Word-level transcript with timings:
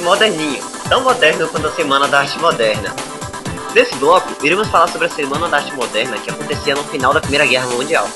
moderninho, 0.00 0.62
tão 0.88 1.02
moderno 1.02 1.48
quanto 1.48 1.66
a 1.66 1.72
Semana 1.72 2.08
da 2.08 2.20
Arte 2.20 2.38
Moderna. 2.38 2.94
Nesse 3.74 3.94
bloco, 3.96 4.28
iremos 4.42 4.68
falar 4.68 4.88
sobre 4.88 5.06
a 5.06 5.10
Semana 5.10 5.48
da 5.48 5.58
Arte 5.58 5.74
Moderna 5.74 6.18
que 6.18 6.30
acontecia 6.30 6.74
no 6.74 6.82
final 6.84 7.12
da 7.12 7.20
Primeira 7.20 7.46
Guerra 7.46 7.66
Mundial. 7.66 8.08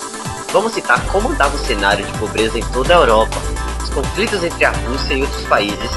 Vamos 0.53 0.73
citar 0.73 1.01
como 1.07 1.33
estava 1.33 1.55
o 1.55 1.59
cenário 1.59 2.05
de 2.05 2.19
pobreza 2.19 2.59
em 2.59 2.65
toda 2.73 2.95
a 2.95 2.99
Europa, 2.99 3.37
os 3.83 3.91
conflitos 3.91 4.43
entre 4.45 4.65
a 4.65 4.71
Rússia 4.71 5.15
e 5.15 5.23
outros 5.23 5.45
países, 5.45 5.91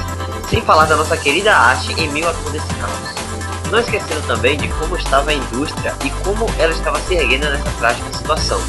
sem 0.48 0.60
falar 0.62 0.86
da 0.86 0.96
nossa 0.96 1.16
querida 1.16 1.54
arte 1.54 1.92
em 2.00 2.08
meio 2.10 2.28
a 2.28 2.32
todo 2.32 2.56
esse 2.56 2.74
caos. 2.74 3.70
Não 3.70 3.80
esquecendo 3.80 4.26
também 4.26 4.56
de 4.56 4.68
como 4.68 4.96
estava 4.96 5.30
a 5.30 5.34
indústria 5.34 5.94
e 6.04 6.10
como 6.24 6.46
ela 6.58 6.72
estava 6.72 7.00
se 7.00 7.14
erguendo 7.14 7.50
nessa 7.50 7.70
trágica 7.78 8.12
situação. 8.12 8.60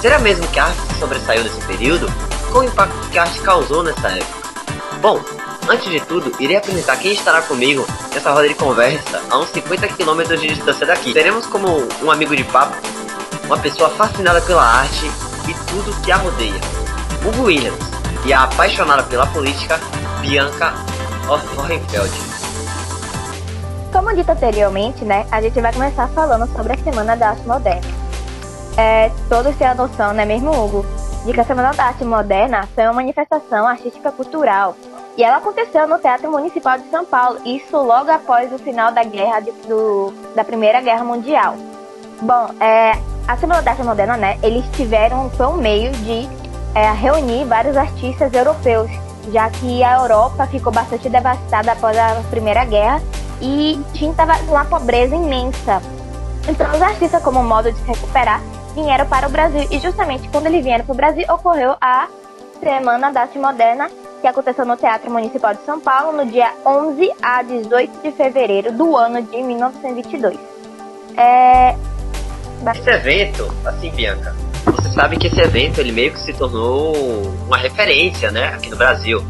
Será 0.00 0.18
mesmo 0.18 0.46
que 0.48 0.58
a 0.58 0.64
arte 0.66 0.80
se 0.80 0.98
sobressaiu 0.98 1.44
nesse 1.44 1.60
período? 1.66 2.10
Qual 2.50 2.64
o 2.64 2.68
impacto 2.68 3.08
que 3.10 3.18
a 3.18 3.22
arte 3.22 3.40
causou 3.40 3.82
nessa 3.82 4.08
época? 4.08 4.40
Bom, 5.00 5.20
antes 5.68 5.90
de 5.90 6.00
tudo, 6.00 6.32
irei 6.40 6.56
apresentar 6.56 6.96
quem 6.96 7.12
estará 7.12 7.42
comigo 7.42 7.86
nessa 8.14 8.30
roda 8.30 8.48
de 8.48 8.54
conversa 8.54 9.22
a 9.30 9.38
uns 9.38 9.50
50 9.50 9.88
km 9.88 10.22
de 10.36 10.48
distância 10.48 10.86
daqui. 10.86 11.12
Teremos 11.12 11.46
como 11.46 11.86
um 12.02 12.10
amigo 12.10 12.34
de 12.36 12.44
papo 12.44 12.76
uma 13.44 13.58
pessoa 13.58 13.90
fascinada 13.90 14.40
pela 14.40 14.62
arte 14.62 15.06
e 15.48 15.54
tudo 15.70 16.00
que 16.02 16.12
a 16.12 16.16
rodeia, 16.16 16.60
Hugo 17.24 17.42
Williams, 17.44 17.90
e 18.24 18.32
a 18.32 18.44
apaixonada 18.44 19.02
pela 19.02 19.26
política, 19.26 19.80
Bianca 20.20 20.72
Hohenfeld. 21.28 22.12
Como 23.92 24.14
dito 24.14 24.30
anteriormente, 24.30 25.04
né, 25.04 25.26
a 25.32 25.40
gente 25.42 25.60
vai 25.60 25.72
começar 25.72 26.06
falando 26.08 26.46
sobre 26.52 26.74
a 26.74 26.78
Semana 26.78 27.16
da 27.16 27.30
Arte 27.30 27.46
Moderna. 27.46 27.88
É, 28.76 29.10
todos 29.28 29.56
têm 29.56 29.66
a 29.66 29.74
noção, 29.74 30.12
né, 30.12 30.24
mesmo 30.24 30.50
Hugo, 30.50 30.86
de 31.26 31.32
que 31.32 31.40
a 31.40 31.44
Semana 31.44 31.72
da 31.72 31.86
Arte 31.86 32.04
Moderna 32.04 32.68
foi 32.74 32.84
uma 32.84 32.92
manifestação 32.92 33.66
artística 33.66 34.12
cultural 34.12 34.76
e 35.16 35.22
ela 35.22 35.38
aconteceu 35.38 35.86
no 35.86 35.98
Teatro 35.98 36.30
Municipal 36.30 36.78
de 36.78 36.88
São 36.90 37.04
Paulo, 37.04 37.40
isso 37.44 37.76
logo 37.76 38.10
após 38.10 38.52
o 38.52 38.58
final 38.58 38.92
da 38.92 39.02
guerra 39.02 39.40
de, 39.40 39.50
do, 39.66 40.12
da 40.34 40.44
Primeira 40.44 40.80
Guerra 40.80 41.04
Mundial. 41.04 41.54
Bom, 42.22 42.50
é, 42.60 42.92
a 43.26 43.36
Semana 43.36 43.62
da 43.62 43.72
Arte 43.72 43.82
Moderna, 43.82 44.16
né, 44.16 44.38
eles 44.42 44.64
tiveram, 44.72 45.30
foi 45.30 45.46
um 45.46 45.56
meio 45.56 45.92
de 45.92 46.28
é, 46.74 46.90
reunir 46.92 47.44
vários 47.44 47.76
artistas 47.76 48.32
europeus, 48.32 48.90
já 49.32 49.48
que 49.50 49.82
a 49.82 49.98
Europa 49.98 50.46
ficou 50.46 50.72
bastante 50.72 51.08
devastada 51.08 51.72
após 51.72 51.96
a 51.96 52.22
Primeira 52.30 52.64
Guerra 52.64 53.00
e 53.40 53.80
tinha 53.92 54.12
uma 54.48 54.64
pobreza 54.64 55.14
imensa. 55.14 55.80
Então, 56.48 56.70
os 56.72 56.82
artistas, 56.82 57.22
como 57.22 57.42
modo 57.42 57.70
de 57.70 57.78
se 57.78 57.86
recuperar, 57.86 58.40
vieram 58.74 59.06
para 59.06 59.26
o 59.26 59.30
Brasil 59.30 59.66
e 59.70 59.78
justamente 59.78 60.28
quando 60.28 60.46
eles 60.46 60.64
vieram 60.64 60.84
para 60.84 60.92
o 60.92 60.96
Brasil 60.96 61.24
ocorreu 61.28 61.76
a 61.80 62.08
Semana 62.60 63.10
da 63.10 63.22
Arte 63.22 63.38
Moderna, 63.38 63.90
que 64.20 64.26
aconteceu 64.26 64.64
no 64.64 64.76
Teatro 64.76 65.10
Municipal 65.10 65.54
de 65.54 65.64
São 65.64 65.80
Paulo 65.80 66.16
no 66.16 66.30
dia 66.30 66.52
11 66.64 67.10
a 67.22 67.42
18 67.42 68.02
de 68.02 68.12
fevereiro 68.12 68.72
do 68.72 68.96
ano 68.96 69.22
de 69.22 69.42
1922. 69.42 70.38
É, 71.16 71.74
esse 72.74 72.90
evento, 72.90 73.52
assim, 73.64 73.90
Bianca, 73.90 74.34
você 74.66 74.90
sabe 74.90 75.16
que 75.16 75.26
esse 75.26 75.40
evento 75.40 75.80
ele 75.80 75.92
meio 75.92 76.12
que 76.12 76.20
se 76.20 76.32
tornou 76.34 76.94
uma 77.46 77.56
referência, 77.56 78.30
né, 78.30 78.48
aqui 78.48 78.68
no 78.68 78.76
Brasil. 78.76 79.24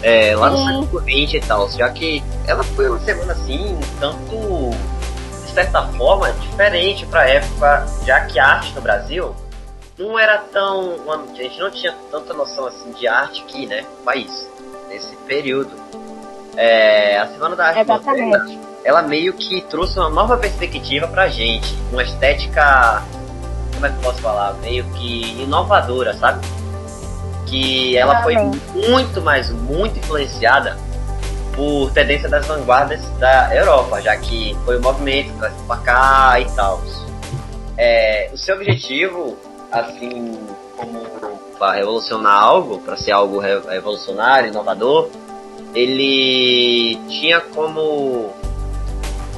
É, 0.00 0.36
lá 0.36 0.50
no 0.50 0.58
século 0.58 1.00
XX 1.00 1.34
e 1.34 1.40
tal, 1.40 1.68
já 1.70 1.88
que 1.88 2.22
ela 2.46 2.62
foi 2.62 2.88
uma 2.88 3.00
semana 3.00 3.32
assim, 3.32 3.76
tanto 3.98 4.70
de 5.44 5.52
certa 5.52 5.88
forma 5.88 6.30
diferente 6.34 7.04
para 7.06 7.22
a 7.22 7.28
época, 7.28 7.86
já 8.06 8.20
que 8.20 8.38
a 8.38 8.46
arte 8.46 8.72
no 8.74 8.80
Brasil 8.80 9.34
não 9.98 10.18
era 10.18 10.38
tão. 10.38 10.96
a 11.10 11.34
gente 11.34 11.58
não 11.58 11.70
tinha 11.70 11.94
tanta 12.10 12.32
noção 12.32 12.66
assim 12.66 12.92
de 12.92 13.08
arte 13.08 13.42
aqui, 13.42 13.66
né, 13.66 13.82
no 13.98 14.04
país, 14.04 14.48
nesse 14.88 15.16
período. 15.26 15.72
É, 16.56 17.18
a 17.18 17.26
Semana 17.28 17.56
da 17.56 17.66
Arte 17.66 17.80
Exatamente. 17.80 18.38
Moderna, 18.38 18.68
ela 18.84 19.02
meio 19.02 19.32
que 19.32 19.60
trouxe 19.62 19.98
uma 19.98 20.08
nova 20.08 20.36
perspectiva 20.36 21.06
pra 21.06 21.28
gente, 21.28 21.76
uma 21.92 22.02
estética, 22.02 23.02
como 23.74 23.86
é 23.86 23.90
que 23.90 23.96
eu 23.96 24.02
posso 24.02 24.20
falar, 24.20 24.54
meio 24.54 24.84
que 24.92 25.42
inovadora, 25.42 26.14
sabe? 26.14 26.46
Que 27.46 27.96
ela 27.96 28.22
foi 28.22 28.36
muito, 28.36 29.20
mas 29.22 29.50
muito 29.50 29.98
influenciada 29.98 30.76
por 31.54 31.90
tendência 31.92 32.28
das 32.28 32.46
vanguardas 32.46 33.00
da 33.18 33.54
Europa, 33.54 34.00
já 34.00 34.16
que 34.16 34.56
foi 34.64 34.78
o 34.78 34.82
movimento 34.82 35.32
pra 35.66 35.76
cá 35.78 36.40
e 36.40 36.44
tal. 36.54 36.82
É, 37.76 38.30
o 38.32 38.36
seu 38.36 38.56
objetivo, 38.56 39.38
assim, 39.70 40.38
como 40.76 41.00
para 41.58 41.72
revolucionar 41.72 42.42
algo, 42.42 42.78
para 42.78 42.96
ser 42.96 43.12
algo 43.12 43.38
revolucionário, 43.38 44.48
inovador, 44.48 45.10
ele 45.74 46.96
tinha 47.08 47.40
como 47.40 48.32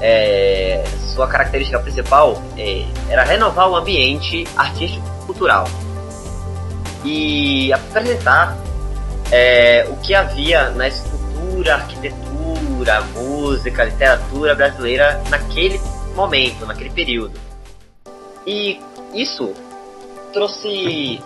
é, 0.01 0.85
sua 1.15 1.27
característica 1.27 1.79
principal 1.81 2.41
é, 2.57 2.85
era 3.09 3.25
renovar 3.25 3.69
o 3.69 3.77
ambiente 3.77 4.47
artístico-cultural 4.57 5.67
e 7.05 7.73
apresentar 7.73 8.57
é, 9.33 9.87
o 9.91 9.97
que 9.97 10.15
havia 10.15 10.71
na 10.71 10.89
escultura, 10.89 11.75
arquitetura, 11.75 13.01
música, 13.15 13.85
literatura 13.85 14.55
brasileira 14.55 15.23
naquele 15.31 15.81
momento, 16.15 16.67
naquele 16.67 16.91
período. 16.91 17.39
E 18.47 18.81
isso 19.15 19.55
trouxe 20.33 21.23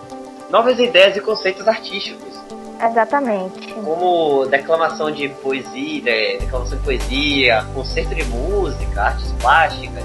novas 0.50 0.78
ideias 0.78 1.16
e 1.16 1.20
conceitos 1.20 1.66
artísticos 1.66 2.34
Exatamente. 2.82 3.72
Como 3.72 4.47
declamação 4.47 5.10
de 5.10 5.28
poesia, 5.28 6.38
declamação 6.38 6.76
de 6.76 6.84
poesia, 6.84 7.64
concerto 7.72 8.14
de 8.14 8.25
música, 8.25 9.03
artes 9.03 9.32
plásticas 9.41 10.04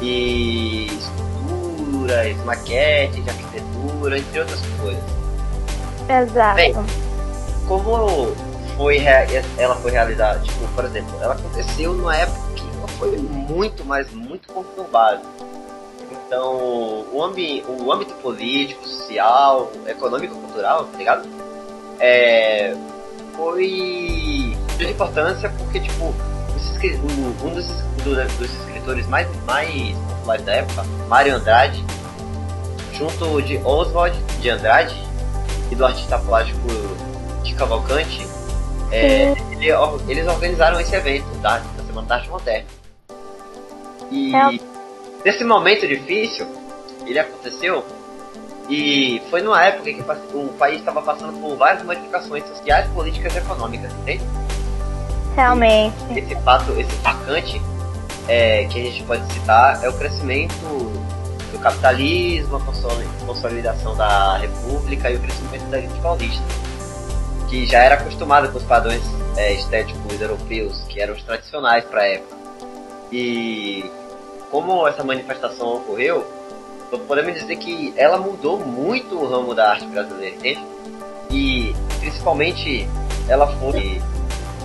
e 0.00 0.86
esculturas, 0.86 2.36
maquetes 2.44 3.22
de 3.22 3.30
arquitetura, 3.30 4.18
entre 4.18 4.40
outras 4.40 4.60
coisas. 4.80 5.04
Exato. 6.08 6.56
Bem, 6.56 6.74
como 7.66 8.34
foi 8.76 8.98
ela 9.58 9.74
foi 9.76 9.90
realizada, 9.90 10.40
tipo, 10.40 10.66
por 10.68 10.84
exemplo, 10.84 11.14
ela 11.20 11.34
aconteceu 11.34 11.92
numa 11.92 12.16
época 12.16 12.40
que 12.54 12.64
ela 12.78 12.88
foi 12.98 13.16
muito, 13.18 13.84
mas 13.84 14.10
muito 14.12 14.52
conturbada. 14.52 15.20
Então, 16.32 17.04
o, 17.12 17.22
ambi 17.22 17.62
o 17.68 17.92
âmbito 17.92 18.14
político, 18.14 18.88
social, 18.88 19.70
econômico, 19.86 20.34
cultural, 20.34 20.86
tá 20.86 20.96
ligado? 20.96 21.28
é, 22.02 22.74
foi 23.36 24.56
de 24.76 24.90
importância 24.90 25.48
porque, 25.50 25.78
tipo, 25.78 26.06
um 27.44 27.50
dos, 27.54 27.66
dos 28.02 28.50
escritores 28.50 29.06
mais, 29.06 29.28
mais 29.44 29.94
populares 29.96 30.44
da 30.44 30.52
época, 30.54 30.84
Mário 31.06 31.36
Andrade, 31.36 31.84
junto 32.92 33.40
de 33.42 33.58
Oswald 33.58 34.18
de 34.40 34.50
Andrade 34.50 34.96
e 35.70 35.76
do 35.76 35.86
artista 35.86 36.18
plástico 36.18 36.66
de 37.44 37.54
Cavalcante, 37.54 38.26
é, 38.90 39.32
ele, 39.52 39.68
eles 40.08 40.26
organizaram 40.26 40.80
esse 40.80 40.94
evento 40.94 41.28
da, 41.42 41.58
da 41.58 41.84
Semana 41.84 42.08
da 42.08 42.14
Arte 42.16 42.28
Moderna. 42.30 42.66
E 44.10 44.34
é. 44.34 44.71
Nesse 45.24 45.44
momento 45.44 45.86
difícil, 45.86 46.46
ele 47.06 47.18
aconteceu 47.18 47.84
e 48.68 49.20
foi 49.30 49.42
numa 49.42 49.62
época 49.64 49.90
em 49.90 49.96
que 49.96 50.04
o 50.34 50.48
país 50.58 50.78
estava 50.78 51.02
passando 51.02 51.38
por 51.40 51.56
várias 51.56 51.82
modificações 51.82 52.44
sociais, 52.46 52.88
políticas 52.92 53.34
e 53.34 53.38
econômicas, 53.38 53.92
entende? 53.92 54.24
Realmente. 55.34 55.96
E 56.10 56.18
esse 56.18 56.34
fato, 56.42 56.72
esse 56.78 56.94
marcante 57.02 57.60
é, 58.28 58.64
que 58.66 58.80
a 58.80 58.82
gente 58.82 59.02
pode 59.04 59.32
citar 59.32 59.82
é 59.82 59.88
o 59.88 59.92
crescimento 59.92 60.54
do 61.50 61.58
capitalismo, 61.58 62.56
a 62.56 63.26
consolidação 63.26 63.96
da 63.96 64.38
república 64.38 65.10
e 65.10 65.16
o 65.16 65.20
crescimento 65.20 65.64
da 65.64 65.78
elite 65.78 66.00
paulista, 66.00 66.42
que 67.48 67.66
já 67.66 67.80
era 67.80 67.96
acostumada 67.96 68.48
com 68.48 68.58
os 68.58 68.64
padrões 68.64 69.02
é, 69.36 69.52
estéticos 69.52 70.20
europeus, 70.20 70.82
que 70.88 71.00
eram 71.00 71.14
os 71.14 71.22
tradicionais 71.22 71.84
para 71.84 72.00
a 72.00 72.06
época. 72.06 72.36
E 73.10 73.84
como 74.52 74.86
essa 74.86 75.02
manifestação 75.02 75.76
ocorreu, 75.76 76.26
podemos 77.08 77.32
dizer 77.32 77.56
que 77.56 77.94
ela 77.96 78.18
mudou 78.18 78.58
muito 78.60 79.18
o 79.18 79.26
ramo 79.26 79.54
da 79.54 79.70
arte 79.70 79.86
brasileira, 79.86 80.36
entende? 80.36 80.66
E 81.30 81.74
principalmente 81.98 82.86
ela 83.26 83.46
foi 83.56 84.00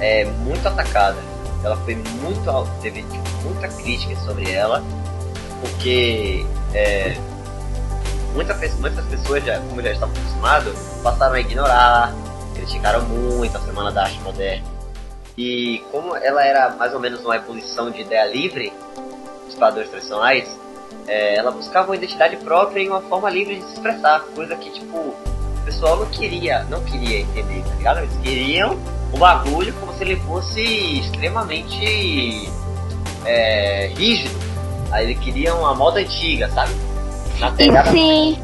é, 0.02 0.26
muito 0.26 0.68
atacada. 0.68 1.18
Ela 1.64 1.78
foi 1.78 1.96
muito 1.96 2.82
teve 2.82 3.02
tipo, 3.04 3.30
muita 3.46 3.70
crítica 3.70 4.14
sobre 4.18 4.52
ela, 4.52 4.84
porque 5.62 6.46
é, 6.74 7.16
muita, 8.34 8.54
muitas 8.80 9.06
pessoas 9.06 9.44
já, 9.46 9.58
como 9.62 9.82
já 9.82 9.94
estavam 9.94 10.14
acostumadas, 10.14 11.00
passaram 11.02 11.34
a 11.34 11.40
ignorar, 11.40 12.14
criticaram 12.54 13.02
muito 13.04 13.56
a 13.56 13.62
Semana 13.62 13.92
da 13.94 14.04
Arte 14.04 14.20
Moderna. 14.20 14.66
E 15.38 15.82
como 15.92 16.14
ela 16.18 16.44
era 16.44 16.72
mais 16.72 16.94
ou 16.94 17.00
menos 17.00 17.24
uma 17.24 17.38
ebulição 17.38 17.90
de 17.90 18.02
ideia 18.02 18.26
livre 18.26 18.74
dos 19.48 19.56
padrões 19.56 19.90
tradicionais, 19.90 20.48
é, 21.08 21.36
ela 21.36 21.52
buscava 21.52 21.90
uma 21.90 21.96
identidade 21.96 22.38
própria 22.38 22.82
e 22.82 22.88
uma 22.88 23.02
forma 23.02 23.30
livre 23.30 23.56
de 23.56 23.64
se 23.64 23.74
expressar, 23.74 24.22
coisa 24.36 24.56
que, 24.56 24.70
tipo, 24.70 24.98
o 24.98 25.62
pessoal 25.66 25.98
não 25.98 26.06
queria, 26.08 26.64
não 26.66 26.84
queria 26.84 27.22
entender, 27.22 27.64
tá 27.64 27.76
ligado? 27.76 28.00
Eles 28.00 28.18
queriam 28.18 28.78
o 29.14 29.18
bagulho 29.18 29.74
como 29.80 29.94
se 29.94 30.04
ele 30.04 30.18
fosse 30.18 31.00
extremamente 31.00 32.50
é, 33.26 33.92
rígido. 33.96 34.36
Aí 34.92 35.06
ele 35.06 35.16
queria 35.16 35.54
uma 35.56 35.74
moda 35.74 36.00
antiga, 36.00 36.50
sabe? 36.50 36.74
Na. 37.40 37.86
Sim. 37.86 38.38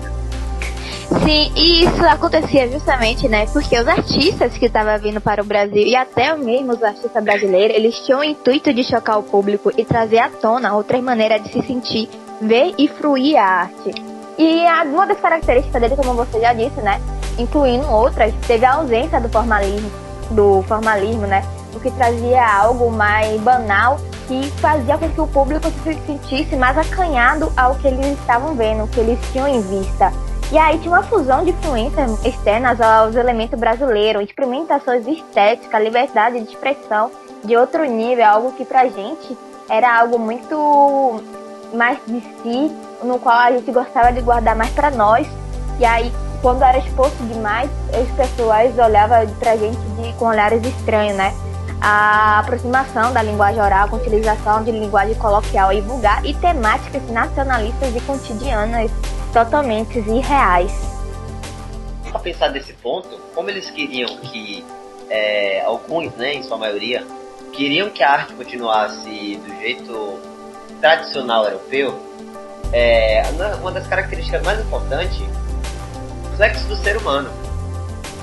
Sim, 1.21 1.51
e 1.55 1.83
isso 1.83 2.05
acontecia 2.05 2.69
justamente, 2.71 3.27
né? 3.29 3.45
Porque 3.45 3.79
os 3.79 3.87
artistas 3.87 4.57
que 4.57 4.65
estavam 4.65 4.97
vindo 4.97 5.21
para 5.21 5.41
o 5.41 5.45
Brasil 5.45 5.83
e 5.83 5.95
até 5.95 6.35
mesmo 6.35 6.73
os 6.73 6.81
artistas 6.81 7.23
brasileiros, 7.23 7.75
eles 7.75 7.99
tinham 7.99 8.21
o 8.21 8.23
intuito 8.23 8.73
de 8.73 8.83
chocar 8.83 9.19
o 9.19 9.23
público 9.23 9.71
e 9.77 9.85
trazer 9.85 10.19
à 10.19 10.29
tona 10.29 10.73
outras 10.73 11.01
maneiras 11.01 11.43
de 11.43 11.51
se 11.51 11.61
sentir, 11.67 12.09
ver 12.41 12.73
e 12.77 12.87
fruir 12.87 13.37
a 13.37 13.45
arte. 13.45 13.93
E 14.37 14.65
uma 14.87 15.05
das 15.05 15.19
características 15.19 15.79
dele, 15.79 15.95
como 15.95 16.13
você 16.13 16.39
já 16.39 16.51
disse, 16.53 16.81
né? 16.81 16.99
Incluindo 17.37 17.87
outras, 17.89 18.33
teve 18.47 18.65
a 18.65 18.73
ausência 18.73 19.21
do 19.21 19.29
formalismo, 19.29 19.91
do 20.31 20.63
formalismo, 20.63 21.27
né? 21.27 21.43
O 21.75 21.79
que 21.79 21.91
trazia 21.91 22.43
algo 22.45 22.91
mais 22.91 23.39
banal 23.41 23.97
que 24.27 24.49
fazia 24.59 24.97
com 24.97 25.09
que 25.09 25.21
o 25.21 25.27
público 25.27 25.69
se 25.83 25.93
sentisse 26.05 26.55
mais 26.55 26.77
acanhado 26.77 27.51
ao 27.55 27.75
que 27.75 27.87
eles 27.87 28.17
estavam 28.19 28.55
vendo, 28.55 28.85
o 28.85 28.87
que 28.87 28.99
eles 28.99 29.19
tinham 29.31 29.47
em 29.47 29.61
vista. 29.61 30.11
E 30.53 30.57
aí 30.59 30.77
tinha 30.77 30.93
uma 30.93 31.01
fusão 31.01 31.43
de 31.43 31.49
influências 31.49 32.23
externas 32.23 32.79
aos 32.79 33.15
elementos 33.15 33.59
brasileiros, 33.59 34.21
experimentações 34.21 35.07
estéticas, 35.07 35.83
liberdade 35.83 36.39
de 36.41 36.47
expressão 36.47 37.09
de 37.43 37.57
outro 37.57 37.83
nível, 37.85 38.23
algo 38.23 38.51
que 38.51 38.63
pra 38.63 38.87
gente 38.87 39.35
era 39.67 39.99
algo 39.99 40.19
muito 40.19 41.19
mais 41.73 41.97
de 42.05 42.21
si, 42.21 42.71
no 43.01 43.17
qual 43.17 43.35
a 43.35 43.51
gente 43.51 43.71
gostava 43.71 44.13
de 44.13 44.21
guardar 44.21 44.55
mais 44.55 44.69
para 44.73 44.91
nós. 44.91 45.27
E 45.79 45.85
aí, 45.85 46.13
quando 46.39 46.61
era 46.61 46.77
exposto 46.77 47.17
demais, 47.23 47.71
os 47.99 48.11
pessoas 48.11 48.77
olhavam 48.77 49.27
pra 49.39 49.57
gente 49.57 49.79
de, 49.79 50.13
com 50.19 50.25
olhares 50.25 50.63
estranhos, 50.63 51.17
né? 51.17 51.33
A 51.81 52.41
aproximação 52.41 53.11
da 53.11 53.23
linguagem 53.23 53.59
oral 53.59 53.89
com 53.89 53.95
utilização 53.95 54.63
de 54.63 54.71
linguagem 54.71 55.15
coloquial 55.15 55.73
e 55.73 55.81
vulgar 55.81 56.23
e 56.23 56.31
temáticas 56.35 57.09
nacionalistas 57.09 57.95
e 57.95 57.99
cotidianas 58.01 58.91
totalmente 59.33 59.97
irreais. 59.97 60.71
A 62.13 62.19
pensar 62.19 62.49
desse 62.49 62.73
ponto, 62.73 63.09
como 63.33 63.49
eles 63.49 63.69
queriam 63.71 64.15
que 64.17 64.63
é, 65.09 65.63
alguns, 65.65 66.13
né, 66.13 66.35
em 66.35 66.43
sua 66.43 66.57
maioria, 66.57 67.05
queriam 67.51 67.89
que 67.89 68.03
a 68.03 68.11
arte 68.11 68.33
continuasse 68.33 69.35
do 69.43 69.59
jeito 69.59 70.19
tradicional 70.79 71.45
europeu, 71.45 71.99
é, 72.71 73.23
uma 73.59 73.71
das 73.71 73.87
características 73.87 74.43
mais 74.43 74.59
importantes 74.59 75.21
o 75.21 76.29
reflexo 76.31 76.67
do 76.67 76.75
ser 76.77 76.97
humano. 76.97 77.29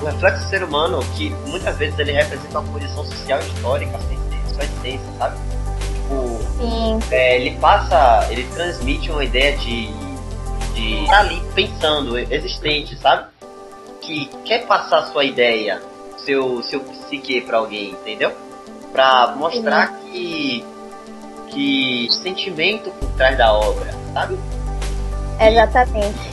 O 0.00 0.04
reflexo 0.06 0.42
do 0.44 0.48
ser 0.48 0.64
humano, 0.64 1.00
que 1.16 1.30
muitas 1.46 1.76
vezes 1.76 1.98
ele 1.98 2.12
representa 2.12 2.58
uma 2.58 2.72
posição 2.72 3.04
social 3.04 3.38
histórica, 3.40 3.98
sua 4.52 4.64
essência, 4.64 5.06
sabe? 5.18 5.36
Tipo, 5.94 7.14
é, 7.14 7.36
ele 7.36 7.58
passa, 7.58 8.26
ele 8.30 8.44
transmite 8.54 9.10
uma 9.10 9.24
ideia 9.24 9.56
de 9.58 10.09
de 10.80 11.06
tá 11.06 11.20
ali 11.20 11.42
pensando, 11.54 12.18
existente, 12.18 12.96
sabe? 12.98 13.28
Que 14.00 14.26
quer 14.44 14.66
passar 14.66 15.06
sua 15.06 15.24
ideia, 15.24 15.80
seu, 16.18 16.62
seu 16.62 16.80
psique 16.80 17.40
para 17.42 17.58
alguém, 17.58 17.90
entendeu? 17.90 18.32
Pra 18.92 19.34
mostrar 19.36 19.98
que 20.00 20.64
que 21.48 22.08
sentimento 22.22 22.90
por 22.90 23.10
trás 23.10 23.36
da 23.36 23.52
obra, 23.52 23.90
sabe? 24.14 24.38
Exatamente. 25.40 26.30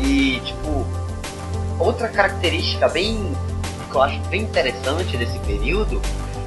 E, 0.00 0.36
e 0.36 0.40
tipo, 0.40 0.86
outra 1.78 2.08
característica 2.08 2.88
bem 2.88 3.36
que 3.90 3.96
eu 3.96 4.02
acho 4.02 4.18
bem 4.30 4.42
interessante 4.42 5.18
desse 5.18 5.38
período 5.40 6.00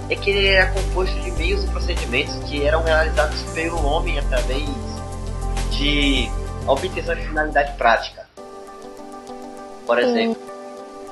é 0.09 0.15
que 0.15 0.31
ele 0.31 0.47
era 0.47 0.71
composto 0.71 1.15
de 1.19 1.31
meios 1.33 1.63
e 1.63 1.67
procedimentos 1.67 2.35
que 2.49 2.65
eram 2.65 2.83
realizados 2.83 3.41
pelo 3.53 3.85
homem 3.85 4.17
através 4.17 4.67
de 5.69 6.29
a 6.67 6.71
obtenção 6.71 7.15
de 7.15 7.21
finalidade 7.21 7.73
prática. 7.73 8.25
Por 9.85 9.99
exemplo, 9.99 10.41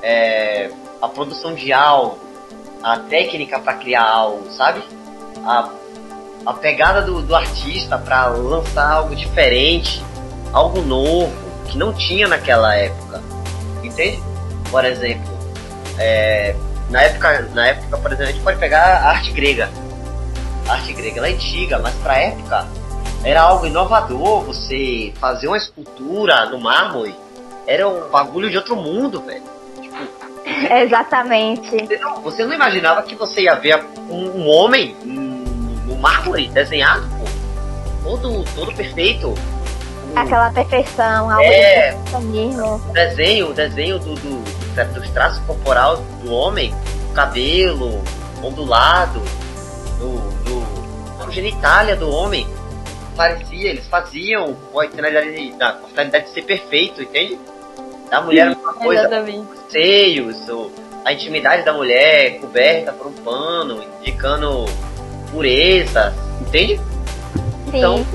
é, 0.02 0.72
a 1.02 1.08
produção 1.08 1.54
de 1.54 1.72
algo, 1.72 2.18
a 2.82 2.98
técnica 2.98 3.60
para 3.60 3.76
criar 3.76 4.04
algo, 4.04 4.52
sabe? 4.52 4.84
A, 5.46 5.70
a 6.46 6.54
pegada 6.54 7.02
do, 7.02 7.22
do 7.22 7.36
artista 7.36 7.98
para 7.98 8.28
lançar 8.28 8.92
algo 8.92 9.16
diferente, 9.16 10.04
algo 10.52 10.82
novo, 10.82 11.32
que 11.68 11.78
não 11.78 11.94
tinha 11.94 12.28
naquela 12.28 12.76
época. 12.76 13.22
Entende? 13.84 14.22
Por 14.72 14.84
exemplo, 14.86 15.32
é, 16.00 16.56
na, 16.90 17.04
época, 17.04 17.42
na 17.54 17.68
época, 17.68 17.98
por 17.98 18.12
exemplo, 18.12 18.30
a 18.30 18.32
gente 18.32 18.44
pode 18.44 18.60
pegar 18.60 18.82
a 18.82 19.10
arte 19.10 19.32
grega. 19.32 19.70
A 20.68 20.74
arte 20.74 20.94
grega 20.94 21.20
ela 21.20 21.28
é 21.28 21.34
antiga, 21.34 21.78
mas 21.80 21.94
para 21.96 22.18
época 22.18 22.68
era 23.24 23.42
algo 23.42 23.66
inovador 23.66 24.44
você 24.44 25.14
fazer 25.20 25.48
uma 25.48 25.58
escultura 25.58 26.46
no 26.48 26.60
mármore. 26.60 27.16
Era 27.66 27.88
um 27.88 28.10
bagulho 28.10 28.50
de 28.50 28.58
outro 28.58 28.76
mundo, 28.76 29.22
velho. 29.22 29.44
Tipo, 29.82 29.96
Exatamente. 30.74 31.70
Você 31.70 31.98
não, 31.98 32.22
você 32.22 32.46
não, 32.46 32.54
imaginava 32.54 33.02
que 33.04 33.16
você 33.16 33.44
ia 33.44 33.56
ver 33.56 33.82
um, 34.10 34.42
um 34.42 34.50
homem 34.50 34.94
no 35.06 35.96
mármore 35.96 36.50
desenhado, 36.50 37.08
pô. 37.18 37.24
Todo, 38.04 38.44
todo 38.54 38.74
perfeito. 38.76 39.34
Aquela 40.16 40.52
perfeição, 40.52 41.30
algo 41.32 41.42
é, 41.42 41.92
de 41.92 42.92
desenho, 42.92 43.50
o 43.50 43.54
desenho 43.54 43.98
do, 44.00 44.14
do, 44.16 44.44
do, 44.44 44.94
dos 44.94 45.10
traços 45.12 45.40
corporal 45.46 45.98
do 46.22 46.32
homem, 46.32 46.76
o 47.10 47.14
cabelo 47.14 48.04
ondulado, 48.44 49.22
do, 49.98 50.18
do, 50.44 51.24
a 51.26 51.32
genitália 51.32 51.96
do 51.96 52.12
homem 52.12 52.46
parecia, 53.16 53.70
eles 53.70 53.88
faziam 53.88 54.54
com 54.54 54.80
a 54.80 54.88
finalidade, 54.88 55.54
da, 55.54 55.74
com 55.74 55.86
a 55.86 55.90
finalidade 55.90 56.26
de 56.26 56.32
ser 56.32 56.42
perfeito, 56.44 57.02
entende? 57.02 57.40
Da 58.10 58.22
mulher 58.22 58.50
Sim, 58.50 58.62
uma 58.62 58.74
coisa, 58.74 59.24
os 59.24 59.72
seios, 59.72 60.38
a 61.06 61.14
intimidade 61.14 61.64
da 61.64 61.74
mulher 61.74 62.40
coberta 62.40 62.92
por 62.94 63.08
um 63.08 63.14
pano, 63.14 63.84
indicando 64.02 64.66
pureza, 65.32 66.14
entende? 66.42 66.78
Sim. 66.78 67.78
Então, 67.78 68.06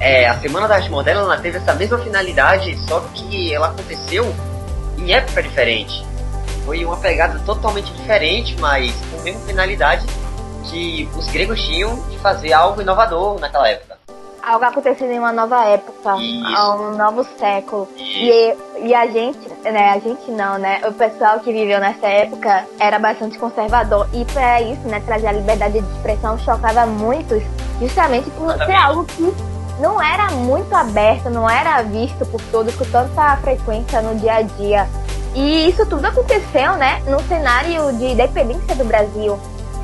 é, 0.00 0.28
a 0.28 0.38
Semana 0.40 0.66
da 0.66 0.76
Arte 0.76 0.90
Moderna 0.90 1.22
ela 1.22 1.38
teve 1.38 1.58
essa 1.58 1.74
mesma 1.74 1.98
finalidade, 1.98 2.76
só 2.88 3.00
que 3.14 3.54
ela 3.54 3.68
aconteceu 3.68 4.34
em 4.98 5.12
época 5.12 5.42
diferente. 5.42 6.04
Foi 6.64 6.84
uma 6.84 6.96
pegada 6.96 7.38
totalmente 7.40 7.92
diferente, 7.92 8.56
mas 8.58 8.92
com 9.10 9.20
a 9.20 9.22
mesma 9.22 9.40
finalidade 9.46 10.06
que 10.64 11.08
os 11.16 11.28
gregos 11.28 11.62
tinham 11.62 12.08
de 12.08 12.18
fazer 12.18 12.52
algo 12.52 12.80
inovador 12.80 13.38
naquela 13.38 13.68
época 13.68 13.93
algo 14.46 14.64
acontecendo 14.64 15.10
em 15.10 15.18
uma 15.18 15.32
nova 15.32 15.64
época, 15.64 16.14
um 16.14 16.96
novo 16.96 17.24
século. 17.38 17.88
E, 17.96 18.54
e 18.82 18.94
a 18.94 19.06
gente, 19.06 19.48
né, 19.64 19.90
a 19.90 19.98
gente 19.98 20.30
não, 20.30 20.58
né? 20.58 20.80
O 20.86 20.92
pessoal 20.92 21.40
que 21.40 21.52
viveu 21.52 21.80
nessa 21.80 22.06
época 22.06 22.66
era 22.78 22.98
bastante 22.98 23.38
conservador. 23.38 24.06
E 24.12 24.24
para 24.26 24.60
isso, 24.60 24.86
né, 24.86 25.00
trazer 25.00 25.28
a 25.28 25.32
liberdade 25.32 25.80
de 25.80 25.92
expressão 25.96 26.38
chocava 26.38 26.86
muitos, 26.86 27.42
justamente 27.80 28.30
por 28.30 28.52
ser 28.64 28.74
algo 28.74 29.04
que 29.04 29.34
não 29.80 30.00
era 30.00 30.30
muito 30.30 30.72
aberto, 30.74 31.30
não 31.30 31.48
era 31.48 31.82
visto 31.82 32.24
por 32.26 32.40
todos 32.52 32.74
com 32.74 32.84
tanta 32.84 33.36
frequência 33.38 34.02
no 34.02 34.14
dia 34.16 34.34
a 34.34 34.42
dia. 34.42 34.88
E 35.34 35.68
isso 35.68 35.84
tudo 35.86 36.06
aconteceu, 36.06 36.74
né, 36.74 37.02
no 37.06 37.20
cenário 37.24 37.92
de 37.94 38.12
independência 38.12 38.76
do 38.76 38.84
Brasil, 38.84 39.38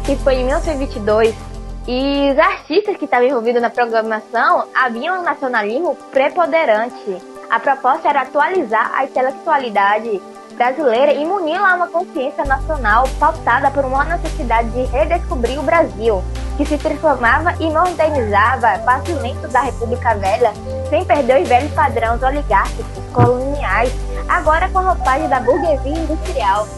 que 0.05 0.15
foi 0.17 0.35
em 0.37 0.45
1922 0.45 1.50
e 1.93 2.31
os 2.31 2.39
artistas 2.39 2.97
que 2.97 3.05
estavam 3.05 3.27
envolvidos 3.27 3.61
na 3.61 3.69
programação 3.69 4.69
haviam 4.73 5.19
um 5.19 5.23
nacionalismo 5.25 5.97
preponderante. 6.13 7.19
A 7.51 7.59
proposta 7.59 8.09
era 8.09 8.21
atualizar 8.21 8.93
a 8.95 9.05
intelectualidade 9.07 10.23
brasileira 10.55 11.13
e 11.13 11.25
munir-la 11.25 11.73
a 11.73 11.75
uma 11.75 11.89
consciência 11.89 12.45
nacional 12.45 13.09
pautada 13.19 13.73
por 13.73 13.85
uma 13.85 14.05
necessidade 14.05 14.71
de 14.71 14.85
redescobrir 14.85 15.59
o 15.59 15.65
Brasil, 15.65 16.23
que 16.57 16.65
se 16.65 16.79
transformava 16.79 17.55
e 17.59 17.69
modernizava 17.69 18.79
facilmente 18.85 19.45
da 19.49 19.63
República 19.63 20.15
Velha, 20.15 20.53
sem 20.89 21.05
perder 21.05 21.43
os 21.43 21.49
velhos 21.49 21.73
padrões 21.73 22.23
oligárquicos, 22.23 23.05
coloniais, 23.13 23.93
agora 24.29 24.69
com 24.69 24.79
a 24.79 24.93
roupagem 24.93 25.29
da 25.29 25.41
burguesia 25.41 25.99
industrial. 25.99 26.69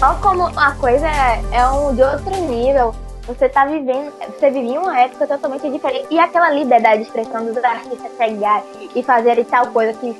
Olha 0.00 0.14
como 0.20 0.44
a 0.56 0.70
coisa 0.78 1.08
é, 1.08 1.42
é 1.50 1.66
um 1.70 1.92
de 1.92 2.02
outro 2.02 2.36
nível 2.42 2.94
você 3.28 3.48
tá 3.48 3.66
vivendo, 3.66 4.10
você 4.38 4.50
vivia 4.50 4.80
uma 4.80 4.98
época 4.98 5.26
totalmente 5.26 5.70
diferente. 5.70 6.06
E 6.10 6.18
aquela 6.18 6.50
liberdade 6.50 7.02
de 7.02 7.02
expressão 7.02 7.44
dos 7.44 7.62
artistas 7.62 8.10
chegar 8.16 8.62
e 8.94 9.02
fazer 9.02 9.44
tal 9.44 9.66
coisa 9.66 9.92
que 9.92 10.16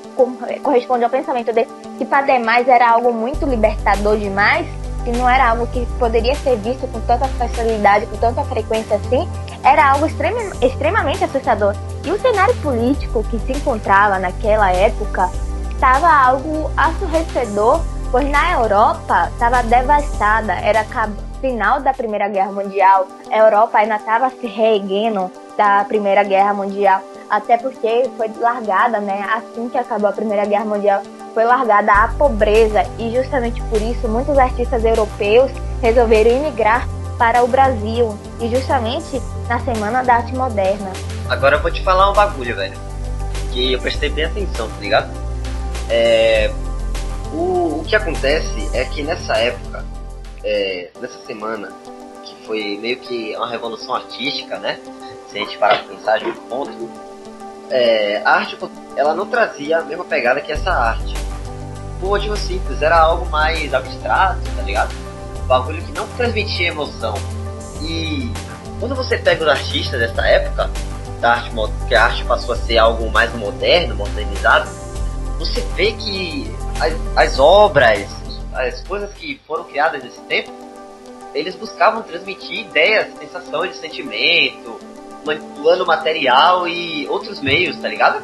corresponde 0.63 1.05
ao 1.05 1.11
pensamento 1.11 1.53
dele, 1.53 1.69
que 1.97 2.05
para 2.05 2.27
demais 2.27 2.69
era 2.69 2.91
algo 2.91 3.13
muito 3.13 3.47
libertador 3.47 4.19
demais, 4.19 4.67
e 5.07 5.13
não 5.13 5.29
era 5.29 5.51
algo 5.51 5.67
que 5.69 5.87
poderia 5.99 6.35
ser 6.35 6.57
visto 6.57 6.87
com 6.93 7.01
tanta 7.01 7.27
facilidade, 7.29 8.05
com 8.07 8.17
tanta 8.19 8.45
frequência 8.45 8.97
assim, 8.97 9.27
era 9.65 9.93
algo 9.93 10.07
extremamente 10.61 11.25
assustador. 11.25 11.75
E 12.05 12.11
o 12.11 12.21
cenário 12.21 12.55
político 12.57 13.25
que 13.25 13.39
se 13.39 13.53
encontrava 13.53 14.19
naquela 14.19 14.71
época 14.71 15.31
estava 15.73 16.09
algo 16.09 16.71
assurrecedor 16.77 17.81
pois 18.11 18.29
na 18.31 18.53
Europa 18.53 19.29
estava 19.33 19.63
devastada, 19.63 20.55
era 20.55 20.85
final 21.41 21.81
da 21.81 21.93
Primeira 21.93 22.29
Guerra 22.29 22.53
Mundial, 22.53 23.07
a 23.31 23.37
Europa 23.37 23.79
ainda 23.79 23.97
estava 23.97 24.31
se 24.31 24.47
reerguendo 24.47 25.31
da 25.57 25.85
Primeira 25.85 26.23
Guerra 26.23 26.55
Mundial, 26.55 27.03
até 27.29 27.57
porque 27.57 28.09
foi 28.17 28.29
largada, 28.39 29.01
né, 29.01 29.27
assim 29.35 29.69
que 29.69 29.79
acabou 29.79 30.09
a 30.09 30.13
Primeira 30.13 30.45
Guerra 30.45 30.65
Mundial, 30.65 31.03
foi 31.35 31.45
largada 31.45 31.93
a 31.93 32.09
pobreza 32.09 32.85
e 32.99 33.15
justamente 33.15 33.63
por 33.63 33.81
isso 33.81 34.09
muitos 34.09 34.39
artistas 34.39 34.85
europeus 34.85 35.51
resolveram 35.83 36.31
emigrar 36.31 36.87
para 37.19 37.43
o 37.43 37.49
Brasil 37.49 38.17
e 38.41 38.49
justamente 38.49 39.21
na 39.49 39.59
Semana 39.61 40.03
da 40.03 40.15
Arte 40.15 40.35
Moderna. 40.35 40.93
Agora 41.29 41.57
eu 41.57 41.63
vou 41.63 41.71
te 41.71 41.83
falar 41.83 42.11
um 42.11 42.15
bagulho, 42.15 42.55
velho, 42.55 42.79
que 43.53 43.73
eu 43.73 43.81
prestei 43.81 44.09
bem 44.09 44.25
atenção, 44.25 44.69
tá 44.69 44.81
ligado? 44.81 45.11
É, 45.91 46.51
o, 47.33 47.81
o 47.81 47.85
que 47.87 47.97
acontece 47.97 48.71
é 48.73 48.85
que 48.85 49.03
nessa 49.03 49.37
época, 49.37 49.85
é, 50.49 50.89
nessa 50.99 51.19
semana, 51.27 51.71
que 52.25 52.47
foi 52.47 52.79
meio 52.81 52.99
que 52.99 53.37
uma 53.37 53.49
revolução 53.49 53.95
artística, 53.95 54.59
né? 54.59 54.81
Se 55.29 55.37
a 55.37 55.41
gente 55.41 55.59
parar 55.59 55.85
pra 55.85 55.95
pensar 55.95 56.19
de 56.19 56.27
um 56.27 56.35
ponto, 56.35 56.91
é, 57.71 58.23
a 58.25 58.31
arte 58.31 58.57
ela 58.97 59.15
não 59.15 59.27
trazia 59.27 59.79
a 59.79 59.83
mesma 59.83 60.05
pegada 60.05 60.41
que 60.41 60.51
essa 60.51 60.71
arte. 60.71 61.15
Por 62.01 62.11
motivo 62.11 62.37
simples, 62.37 62.81
era 62.81 62.99
algo 62.99 63.27
mais 63.27 63.75
abstrato, 63.75 64.41
tá 64.57 64.63
ligado? 64.63 64.95
Um 65.43 65.47
bagulho 65.47 65.83
que 65.83 65.93
não 65.93 66.09
transmitia 66.17 66.69
emoção. 66.69 67.15
E 67.83 68.33
quando 68.81 68.95
você 68.95 69.19
pega 69.19 69.43
os 69.43 69.51
artistas 69.51 70.01
dessa 70.01 70.27
época, 70.27 70.71
da 71.21 71.33
arte, 71.33 71.51
que 71.89 71.95
a 71.95 72.05
arte 72.05 72.25
passou 72.25 72.55
a 72.55 72.57
ser 72.57 72.79
algo 72.79 73.11
mais 73.11 73.33
moderno, 73.35 73.97
modernizado, 73.97 74.71
você 75.39 75.61
vê 75.75 75.93
que 75.93 76.51
as, 76.81 76.95
as 77.17 77.39
obras, 77.39 78.09
as 78.59 78.81
coisas 78.83 79.13
que 79.15 79.41
foram 79.47 79.65
criadas 79.65 80.03
nesse 80.03 80.21
tempo, 80.23 80.51
eles 81.35 81.55
buscavam 81.55 82.03
transmitir 82.03 82.67
ideias, 82.67 83.13
sensações 83.19 83.77
sentimento, 83.77 84.79
manipulando 85.25 85.87
material 85.87 86.67
e 86.67 87.07
outros 87.09 87.41
meios, 87.41 87.79
tá 87.79 87.89
ligado? 87.89 88.23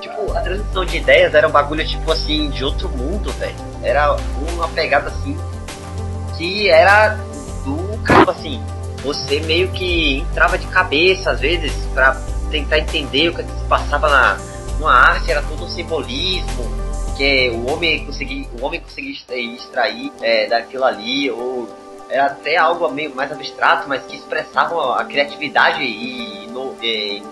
Tipo, 0.00 0.32
a 0.36 0.40
transmissão 0.40 0.84
de 0.84 0.96
ideias 0.96 1.34
era 1.34 1.46
um 1.46 1.50
bagulho, 1.50 1.86
tipo 1.86 2.10
assim, 2.10 2.48
de 2.50 2.64
outro 2.64 2.88
mundo, 2.88 3.30
velho. 3.32 3.54
Era 3.82 4.16
uma 4.54 4.68
pegada 4.68 5.08
assim, 5.08 5.36
que 6.36 6.68
era 6.68 7.16
do 7.64 7.98
caramba, 8.02 8.32
assim. 8.32 8.62
Você 9.04 9.40
meio 9.40 9.70
que 9.70 10.18
entrava 10.18 10.58
de 10.58 10.66
cabeça, 10.68 11.30
às 11.30 11.40
vezes, 11.40 11.72
para 11.94 12.14
tentar 12.50 12.78
entender 12.78 13.28
o 13.28 13.34
que, 13.34 13.42
é 13.42 13.44
que 13.44 13.52
se 13.52 13.64
passava 13.66 14.08
na, 14.08 14.38
arte, 14.88 15.30
era 15.30 15.42
todo 15.42 15.64
um 15.64 15.68
simbolismo, 15.68 16.89
que 17.20 17.50
o 17.50 17.70
homem 17.70 18.06
conseguia, 18.06 18.46
o 18.58 18.64
homem 18.64 18.80
conseguia 18.80 19.12
extrair 19.12 20.10
é, 20.22 20.46
daquilo 20.46 20.84
ali, 20.84 21.30
ou 21.30 21.68
era 22.08 22.28
até 22.28 22.56
algo 22.56 22.90
meio 22.90 23.14
mais 23.14 23.30
abstrato, 23.30 23.86
mas 23.86 24.02
que 24.04 24.16
expressava 24.16 24.96
a 24.98 25.04
criatividade 25.04 25.82
e, 25.82 26.48
e 26.82 27.22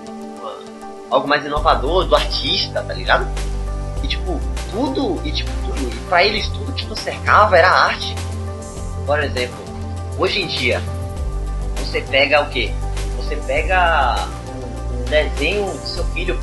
algo 1.10 1.26
mais 1.26 1.42
inovador 1.42 2.04
do 2.04 2.14
artista, 2.14 2.82
tá 2.82 2.92
ligado? 2.92 3.26
E 4.04 4.08
tipo, 4.08 4.38
tudo, 4.70 5.26
e 5.26 5.32
tipo, 5.32 5.50
tudo, 5.64 5.88
e 5.90 6.00
pra 6.06 6.22
eles 6.22 6.46
tudo 6.48 6.70
que 6.74 6.84
nos 6.84 7.00
cercava 7.00 7.56
era 7.56 7.70
arte. 7.70 8.14
Por 9.06 9.18
exemplo, 9.24 9.56
hoje 10.18 10.42
em 10.42 10.48
dia, 10.48 10.82
você 11.78 12.02
pega 12.02 12.42
o 12.42 12.50
que? 12.50 12.70
Você 13.16 13.36
pega 13.36 14.16
um, 14.92 15.04
desenho 15.04 15.64
do 15.64 15.86
seu 15.86 16.04
filho, 16.08 16.38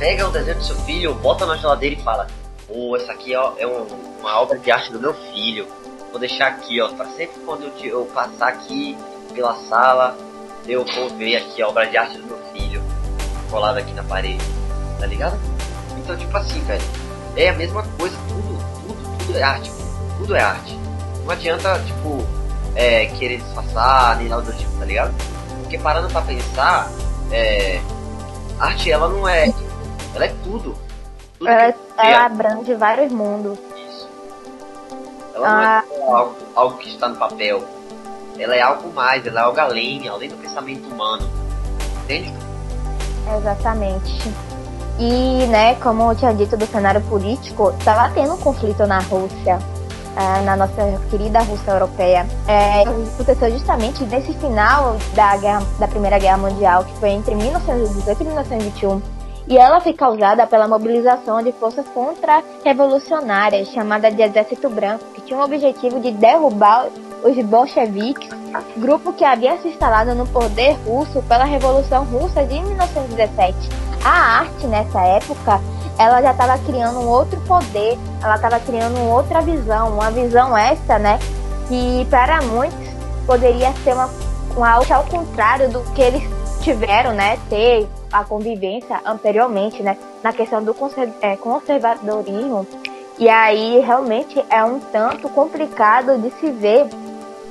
pega 0.00 0.26
o 0.26 0.32
desenho 0.32 0.56
do 0.56 0.64
seu 0.64 0.76
filho, 0.76 1.14
bota 1.14 1.44
na 1.44 1.56
geladeira 1.56 1.94
e 1.94 2.02
fala: 2.02 2.26
Pô, 2.66 2.90
oh, 2.90 2.96
essa 2.96 3.12
aqui 3.12 3.34
é, 3.34 3.36
é 3.58 3.66
um, 3.66 3.86
uma 4.18 4.40
obra 4.40 4.58
de 4.58 4.70
arte 4.70 4.90
do 4.90 4.98
meu 4.98 5.12
filho. 5.14 5.68
Vou 6.10 6.18
deixar 6.18 6.48
aqui, 6.48 6.80
ó, 6.80 6.88
para 6.88 7.06
sempre 7.10 7.38
quando 7.44 7.64
eu, 7.64 7.84
eu, 7.84 8.06
passar 8.06 8.48
aqui 8.48 8.96
pela 9.34 9.54
sala, 9.68 10.16
eu 10.66 10.84
vou 10.84 11.10
ver 11.10 11.36
aqui 11.36 11.62
a 11.62 11.68
obra 11.68 11.86
de 11.86 11.96
arte 11.96 12.18
do 12.18 12.26
meu 12.26 12.38
filho 12.52 12.82
colada 13.48 13.80
aqui 13.80 13.92
na 13.92 14.02
parede, 14.02 14.42
tá 14.98 15.06
ligado? 15.06 15.38
Então, 15.98 16.16
tipo 16.16 16.36
assim, 16.36 16.60
velho, 16.62 16.82
é 17.36 17.48
a 17.50 17.52
mesma 17.52 17.82
coisa, 17.98 18.16
tudo, 18.28 18.58
tudo, 18.86 19.18
tudo 19.18 19.38
é 19.38 19.42
arte, 19.42 19.70
tudo 20.18 20.34
é 20.34 20.40
arte. 20.40 20.78
Não 21.24 21.30
adianta, 21.30 21.78
tipo, 21.80 22.24
é, 22.74 23.06
querer 23.06 23.38
disfarçar, 23.38 24.16
nem 24.16 24.28
nada 24.28 24.42
do 24.42 24.52
tipo, 24.52 24.70
tá 24.78 24.84
ligado? 24.84 25.14
Porque 25.62 25.78
parando 25.78 26.08
pra 26.08 26.22
pensar, 26.22 26.90
é, 27.30 27.80
arte 28.58 28.90
ela 28.90 29.08
não 29.08 29.28
é. 29.28 29.52
Ela 30.14 30.24
é 30.26 30.34
tudo. 30.42 30.74
tudo 31.38 31.48
ela, 31.48 31.74
ela 31.98 32.26
abrange 32.26 32.74
vários 32.74 33.12
mundos. 33.12 33.58
Isso. 33.76 34.08
Ela 35.34 35.48
ah. 35.48 35.52
não 35.52 35.62
é 35.62 35.66
ah. 35.66 36.16
algo, 36.16 36.36
algo 36.54 36.78
que 36.78 36.88
está 36.90 37.08
no 37.08 37.16
papel. 37.16 37.62
Ela 38.38 38.56
é 38.56 38.62
algo 38.62 38.92
mais, 38.92 39.26
ela 39.26 39.40
é 39.40 39.42
algo 39.44 39.60
além, 39.60 40.08
além 40.08 40.28
do 40.28 40.36
pensamento 40.36 40.88
humano. 40.88 41.28
Entende? 42.04 42.32
Exatamente. 43.36 44.32
E, 44.98 45.46
né, 45.46 45.76
como 45.76 46.10
eu 46.10 46.14
tinha 46.14 46.34
dito 46.34 46.56
do 46.56 46.66
cenário 46.66 47.00
político, 47.02 47.72
estava 47.78 48.12
tendo 48.12 48.34
um 48.34 48.36
conflito 48.36 48.86
na 48.86 48.98
Rússia, 48.98 49.58
é, 50.16 50.42
na 50.42 50.56
nossa 50.56 51.00
querida 51.10 51.40
Rússia 51.40 51.70
europeia. 51.70 52.26
É, 52.46 52.82
aconteceu 52.82 53.50
justamente 53.50 54.04
nesse 54.04 54.34
final 54.34 54.96
da, 55.14 55.36
guerra, 55.38 55.62
da 55.78 55.88
Primeira 55.88 56.18
Guerra 56.18 56.36
Mundial, 56.36 56.84
que 56.84 56.92
foi 56.98 57.10
entre 57.10 57.34
1918 57.34 58.20
e 58.20 58.24
1921. 58.26 59.19
E 59.48 59.58
ela 59.58 59.80
foi 59.80 59.92
causada 59.92 60.46
pela 60.46 60.68
mobilização 60.68 61.42
de 61.42 61.52
forças 61.52 61.86
contra-revolucionárias, 61.88 63.68
chamada 63.68 64.10
de 64.10 64.22
Exército 64.22 64.68
Branco, 64.68 65.04
que 65.14 65.22
tinha 65.22 65.38
o 65.38 65.42
objetivo 65.42 65.98
de 65.98 66.12
derrubar 66.12 66.88
os 67.24 67.44
bolcheviques, 67.44 68.28
grupo 68.76 69.12
que 69.12 69.24
havia 69.24 69.56
se 69.58 69.68
instalado 69.68 70.14
no 70.14 70.26
poder 70.26 70.76
russo 70.86 71.22
pela 71.22 71.44
Revolução 71.44 72.04
Russa 72.04 72.44
de 72.44 72.60
1917. 72.60 73.56
A 74.04 74.40
arte, 74.40 74.66
nessa 74.66 75.00
época, 75.02 75.60
ela 75.98 76.22
já 76.22 76.30
estava 76.30 76.58
criando 76.58 77.00
um 77.00 77.08
outro 77.08 77.38
poder, 77.42 77.98
ela 78.22 78.36
estava 78.36 78.58
criando 78.60 78.98
outra 79.10 79.42
visão, 79.42 79.92
uma 79.92 80.10
visão 80.10 80.56
essa, 80.56 80.98
né, 80.98 81.18
que 81.68 82.06
para 82.08 82.40
muitos 82.42 82.88
poderia 83.26 83.72
ser 83.84 83.92
uma, 83.92 84.10
uma 84.56 84.72
ao 84.72 85.04
contrário 85.04 85.68
do 85.68 85.80
que 85.92 86.00
eles 86.00 86.39
tiveram, 86.60 87.12
né, 87.12 87.38
ter 87.48 87.88
a 88.12 88.24
convivência 88.24 89.00
anteriormente, 89.04 89.82
né, 89.82 89.96
na 90.22 90.32
questão 90.32 90.62
do 90.62 90.74
é, 91.20 91.36
conservadorismo. 91.36 92.66
E 93.18 93.28
aí 93.28 93.80
realmente 93.80 94.42
é 94.48 94.64
um 94.64 94.78
tanto 94.78 95.28
complicado 95.28 96.18
de 96.18 96.30
se 96.38 96.50
ver 96.50 96.86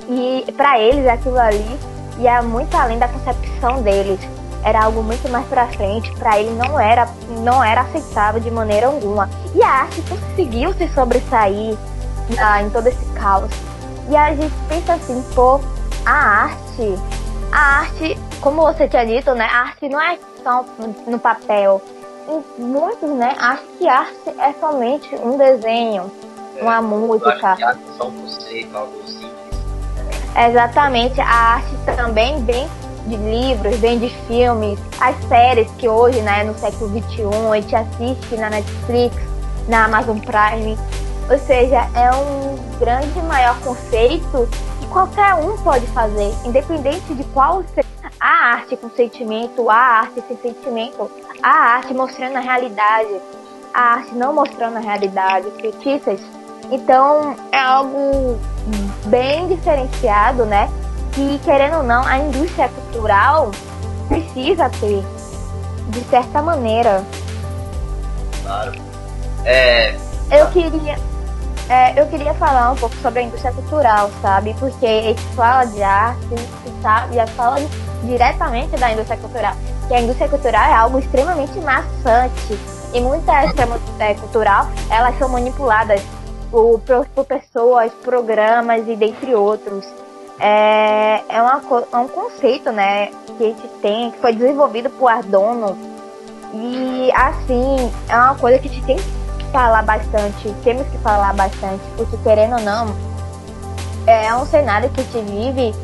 e 0.08 0.50
para 0.52 0.80
eles 0.80 1.06
aquilo 1.06 1.38
ali 1.38 1.78
ia 2.18 2.42
muito 2.42 2.74
além 2.74 2.98
da 2.98 3.06
concepção 3.06 3.80
deles 3.80 4.18
era 4.62 4.84
algo 4.84 5.02
muito 5.02 5.28
mais 5.30 5.46
para 5.46 5.66
frente, 5.68 6.10
para 6.16 6.38
ele 6.38 6.50
não 6.50 6.78
era 6.78 7.08
não 7.42 7.62
era 7.62 7.82
aceitável 7.82 8.40
de 8.40 8.50
maneira 8.50 8.86
alguma. 8.86 9.28
E 9.54 9.62
a 9.62 9.68
arte 9.68 10.02
conseguiu 10.02 10.72
se 10.74 10.88
sobressair 10.88 11.76
ah, 12.38 12.62
em 12.62 12.70
todo 12.70 12.86
esse 12.86 13.04
caos. 13.14 13.50
E 14.08 14.16
a 14.16 14.34
gente 14.34 14.54
pensa 14.68 14.94
assim, 14.94 15.24
pô, 15.34 15.60
a 16.04 16.12
arte, 16.12 16.94
a 17.52 17.78
arte, 17.80 18.18
como 18.40 18.62
você 18.62 18.88
tinha 18.88 19.04
dito, 19.04 19.34
né, 19.34 19.44
a 19.44 19.60
arte 19.60 19.88
não 19.88 20.00
é 20.00 20.18
só 20.42 20.64
no 21.06 21.18
papel. 21.18 21.80
Em 22.28 22.62
muitos, 22.62 23.10
né, 23.10 23.34
acho 23.38 23.62
que 23.78 23.88
arte 23.88 24.30
é 24.38 24.52
somente 24.60 25.14
um 25.16 25.36
desenho, 25.36 26.10
é, 26.56 26.62
uma 26.62 26.80
música. 26.80 27.56
Que 27.56 27.64
arte 27.64 27.82
é 27.82 27.92
só 27.96 28.08
um 28.08 28.20
conceito, 28.20 28.76
algo 28.76 29.06
simples. 29.06 29.30
Exatamente, 30.36 31.20
a 31.20 31.26
arte 31.26 31.76
também 31.96 32.42
vem 32.44 32.68
de 33.06 33.16
livros, 33.16 33.76
vem 33.78 33.98
de 33.98 34.08
filmes, 34.26 34.78
as 35.00 35.16
séries 35.24 35.70
que 35.72 35.88
hoje, 35.88 36.20
né, 36.20 36.44
no 36.44 36.56
século 36.58 36.90
XXI, 36.90 37.24
a 37.50 37.60
gente 37.60 37.76
assiste 37.76 38.36
na 38.36 38.50
Netflix, 38.50 39.16
na 39.68 39.84
Amazon 39.84 40.18
Prime. 40.18 40.78
Ou 41.30 41.38
seja, 41.38 41.88
é 41.94 42.10
um 42.12 42.78
grande 42.78 43.20
maior 43.22 43.58
conceito 43.60 44.48
que 44.80 44.86
qualquer 44.88 45.34
um 45.34 45.56
pode 45.58 45.86
fazer, 45.88 46.32
independente 46.44 47.14
de 47.14 47.24
qual 47.24 47.62
seja 47.74 47.89
a 48.18 48.54
arte 48.54 48.76
com 48.76 48.90
sentimento, 48.90 49.68
a 49.70 49.74
arte 49.74 50.22
sem 50.26 50.36
sentimento, 50.38 51.10
a 51.42 51.50
arte 51.50 51.94
mostrando 51.94 52.36
a 52.36 52.40
realidade, 52.40 53.20
a 53.72 53.80
arte 53.94 54.14
não 54.14 54.32
mostrando 54.32 54.76
a 54.76 54.80
realidade, 54.80 55.50
fictícias. 55.60 56.20
Então 56.70 57.34
é 57.50 57.58
algo 57.58 58.38
bem 59.06 59.48
diferenciado, 59.48 60.44
né? 60.44 60.68
que, 61.12 61.38
querendo 61.44 61.78
ou 61.78 61.82
não, 61.82 62.04
a 62.06 62.18
indústria 62.18 62.68
cultural 62.68 63.50
precisa 64.08 64.68
ter, 64.80 65.02
de 65.88 66.00
certa 66.08 66.42
maneira. 66.42 67.04
Claro. 68.42 68.72
É... 69.44 69.94
Eu 70.30 70.48
queria. 70.50 70.96
É, 71.70 71.92
eu 72.00 72.04
queria 72.08 72.34
falar 72.34 72.72
um 72.72 72.74
pouco 72.74 72.96
sobre 72.96 73.20
a 73.20 73.22
indústria 73.22 73.52
cultural, 73.52 74.10
sabe? 74.20 74.56
Porque 74.58 74.84
a 74.84 75.02
gente 75.02 75.22
fala 75.36 75.64
de 75.66 75.80
arte, 75.80 76.34
sabe? 76.82 77.14
Já 77.14 77.28
fala 77.28 77.58
diretamente 78.02 78.76
da 78.76 78.90
indústria 78.90 79.16
cultural. 79.16 79.54
Que 79.86 79.94
a 79.94 80.00
indústria 80.00 80.28
cultural 80.28 80.64
é 80.64 80.74
algo 80.74 80.98
extremamente 80.98 81.56
maçante. 81.60 82.58
E 82.92 83.00
muita 83.00 83.32
é, 84.00 84.14
cultural, 84.14 84.66
elas 84.90 85.16
são 85.16 85.28
manipuladas 85.28 86.02
por, 86.50 86.80
por, 87.14 87.24
pessoas, 87.24 87.92
programas 88.02 88.88
e 88.88 88.96
dentre 88.96 89.32
outros. 89.36 89.86
É, 90.40 91.22
é, 91.28 91.40
uma, 91.40 91.62
é 91.92 91.96
um 91.98 92.08
conceito 92.08 92.72
né, 92.72 93.12
que 93.38 93.44
a 93.44 93.46
gente 93.46 93.68
tem, 93.80 94.10
que 94.10 94.18
foi 94.18 94.32
desenvolvido 94.32 94.90
por 94.90 95.06
Ardono. 95.06 95.78
E 96.52 97.12
assim, 97.14 97.92
é 98.08 98.16
uma 98.16 98.34
coisa 98.34 98.58
que 98.58 98.66
a 98.66 98.72
gente 98.72 98.84
tem 98.84 98.98
falar 99.50 99.82
bastante, 99.82 100.54
temos 100.64 100.86
que 100.88 100.98
falar 100.98 101.34
bastante, 101.34 101.82
porque 101.96 102.16
querendo 102.18 102.54
ou 102.54 102.62
não, 102.62 102.94
é 104.06 104.34
um 104.34 104.46
cenário 104.46 104.88
que 104.90 105.02
gente 105.02 105.30
vive 105.30 105.74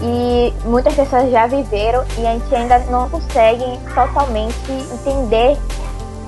e 0.00 0.52
muitas 0.64 0.94
pessoas 0.94 1.30
já 1.30 1.46
viveram 1.46 2.04
e 2.18 2.26
a 2.26 2.32
gente 2.32 2.54
ainda 2.54 2.78
não 2.90 3.08
consegue 3.08 3.64
totalmente 3.94 4.72
entender 4.92 5.56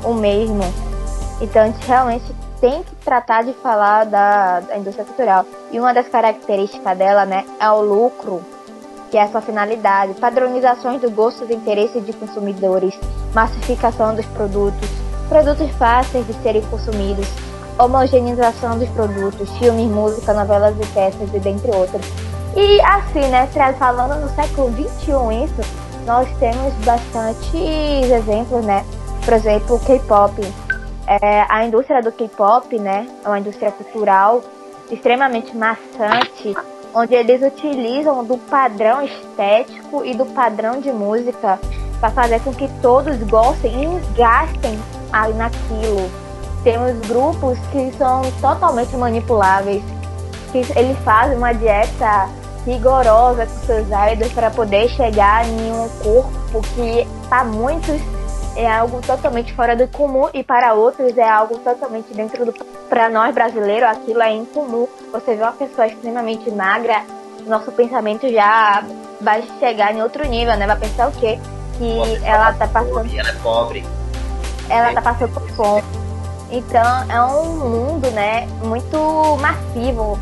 o 0.05 0.15
mesmo. 0.15 0.63
Então 1.41 1.63
a 1.63 1.67
gente 1.67 1.87
realmente 1.87 2.25
tem 2.61 2.83
que 2.83 2.95
tratar 2.97 3.43
de 3.43 3.53
falar 3.55 4.05
da, 4.05 4.61
da 4.61 4.79
indústria 4.79 5.05
cultural. 5.05 5.45
E 5.73 5.79
uma 5.79 5.93
das 5.93 6.09
características 6.09 6.97
dela 6.97 7.27
né, 7.27 7.45
é 7.59 7.69
o 7.71 7.81
lucro, 7.81 8.43
que 9.11 9.19
é 9.19 9.23
a 9.23 9.29
sua 9.29 9.41
finalidade, 9.41 10.15
padronizações 10.15 11.01
do 11.01 11.11
gosto 11.11 11.45
e 11.51 11.55
interesses 11.55 12.05
de 12.07 12.13
consumidores, 12.13 12.99
massificação 13.35 14.15
dos 14.15 14.27
produtos, 14.27 14.89
produtos 15.29 15.71
fáceis 15.73 16.27
de 16.27 16.33
serem 16.43 16.63
consumidos, 16.63 17.27
homogeneização 17.79 18.79
dos 18.79 18.89
produtos, 18.91 19.51
filmes, 19.59 19.89
música, 19.89 20.33
novelas 20.33 20.75
e 20.81 20.87
peças 20.89 21.35
e 21.35 21.39
dentre 21.39 21.71
outros. 21.75 22.07
E 22.57 22.81
assim, 22.83 23.29
né, 23.29 23.49
falando 23.79 24.21
no 24.21 24.29
século 24.31 24.71
XXI 24.73 25.45
isso, 25.45 25.85
nós 26.07 26.29
temos 26.39 26.73
bastantes 26.85 28.11
exemplos, 28.11 28.65
né? 28.65 28.85
Por 29.25 29.35
exemplo, 29.35 29.77
o 29.77 29.81
K-pop. 29.81 30.41
É, 31.07 31.47
a 31.49 31.65
indústria 31.65 32.01
do 32.03 32.13
K-pop, 32.13 32.79
né, 32.79 33.09
é 33.25 33.29
uma 33.29 33.39
indústria 33.39 33.73
cultural 33.73 34.43
extremamente 34.91 35.57
maçante, 35.57 36.55
onde 36.95 37.15
eles 37.15 37.43
utilizam 37.43 38.25
do 38.25 38.39
padrão 38.39 39.03
estético 39.03 40.05
e 40.05 40.15
do 40.15 40.25
padrão 40.27 40.81
de 40.81 40.93
música 40.93 41.59
para 41.99 42.11
fazer 42.11 42.41
com 42.41 42.53
que 42.53 42.69
todos 42.81 43.17
gostem 43.25 43.97
e 43.97 44.17
gastem 44.17 44.79
ali 45.15 45.35
naquilo. 45.35 46.11
Temos 46.63 46.99
grupos 47.07 47.59
que 47.71 47.93
são 47.97 48.23
totalmente 48.41 48.97
manipuláveis, 48.97 49.83
que 50.51 50.59
eles 50.77 50.99
fazem 51.05 51.37
uma 51.37 51.53
dieta 51.53 52.29
rigorosa 52.67 53.47
com 53.47 53.67
seus 53.67 53.87
idols 54.13 54.33
para 54.33 54.51
poder 54.51 54.89
chegar 54.89 55.47
em 55.47 55.73
um 55.73 55.89
corpo 56.03 56.63
que 56.75 57.07
para 57.29 57.45
muitos 57.45 58.01
é 58.57 58.71
algo 58.71 59.03
totalmente 59.03 59.53
fora 59.53 59.77
do 59.77 59.87
comum 59.89 60.29
e 60.33 60.43
para 60.43 60.73
outros 60.73 61.19
é 61.19 61.29
algo 61.29 61.59
totalmente 61.59 62.15
dentro 62.15 62.47
do 62.47 62.55
para 62.89 63.11
nós 63.11 63.35
brasileiros 63.35 63.89
aquilo 63.89 64.23
é 64.23 64.33
incomum. 64.33 64.89
Você 65.13 65.35
vê 65.35 65.43
uma 65.43 65.53
pessoa 65.53 65.87
extremamente 65.87 66.51
magra 66.51 67.03
nosso 67.47 67.71
pensamento 67.73 68.27
já 68.29 68.83
vai 69.21 69.43
chegar 69.59 69.95
em 69.95 70.03
outro 70.03 70.27
nível 70.27 70.57
né? 70.57 70.67
Vai 70.67 70.79
pensar 70.79 71.09
o 71.09 71.13
quê? 71.13 71.39
Que 71.77 72.25
ela 72.25 72.55
tá 72.55 72.67
passando 72.67 73.11
ela 73.19 73.29
é 73.29 73.35
pobre 73.43 73.85
ela 74.69 74.93
tá 74.93 75.03
passando 75.03 75.33
por 75.33 75.49
fome 75.51 75.83
então 76.51 77.11
é 77.11 77.23
um 77.23 77.71
mundo 77.71 78.11
né 78.11 78.47
muito 78.63 79.37
massivo 79.41 80.19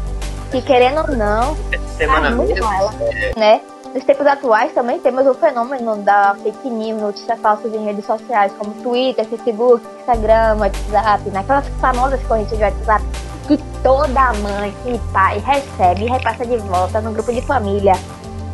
que 0.53 0.61
querendo 0.61 1.01
ou 1.01 1.17
não, 1.17 1.57
semana 1.97 2.31
muito 2.31 2.63
mal, 2.63 2.91
né? 3.37 3.63
Nos 3.95 4.05
tempos 4.05 4.27
atuais 4.27 4.73
também 4.73 5.01
temos 5.01 5.27
o 5.27 5.35
fenômeno 5.35 5.97
da 5.97 6.37
fake 6.43 6.69
news, 6.69 7.01
notícias 7.01 7.41
falsas 7.41 7.75
em 7.75 7.85
redes 7.85 8.05
sociais, 8.05 8.53
como 8.59 8.73
Twitter, 8.83 9.25
Facebook, 9.27 9.83
Instagram, 10.01 10.57
WhatsApp, 10.59 11.31
naquelas 11.31 11.65
né? 11.65 11.73
famosas 11.81 12.23
correntes 12.25 12.57
de 12.57 12.65
WhatsApp 12.65 13.05
que 13.49 13.59
toda 13.83 14.33
mãe 14.35 14.75
e 14.87 14.99
pai 15.13 15.39
recebe 15.39 16.05
e 16.05 16.09
repassa 16.09 16.45
de 16.45 16.57
volta 16.59 17.01
no 17.01 17.13
grupo 17.13 17.33
de 17.33 17.41
família. 17.43 17.95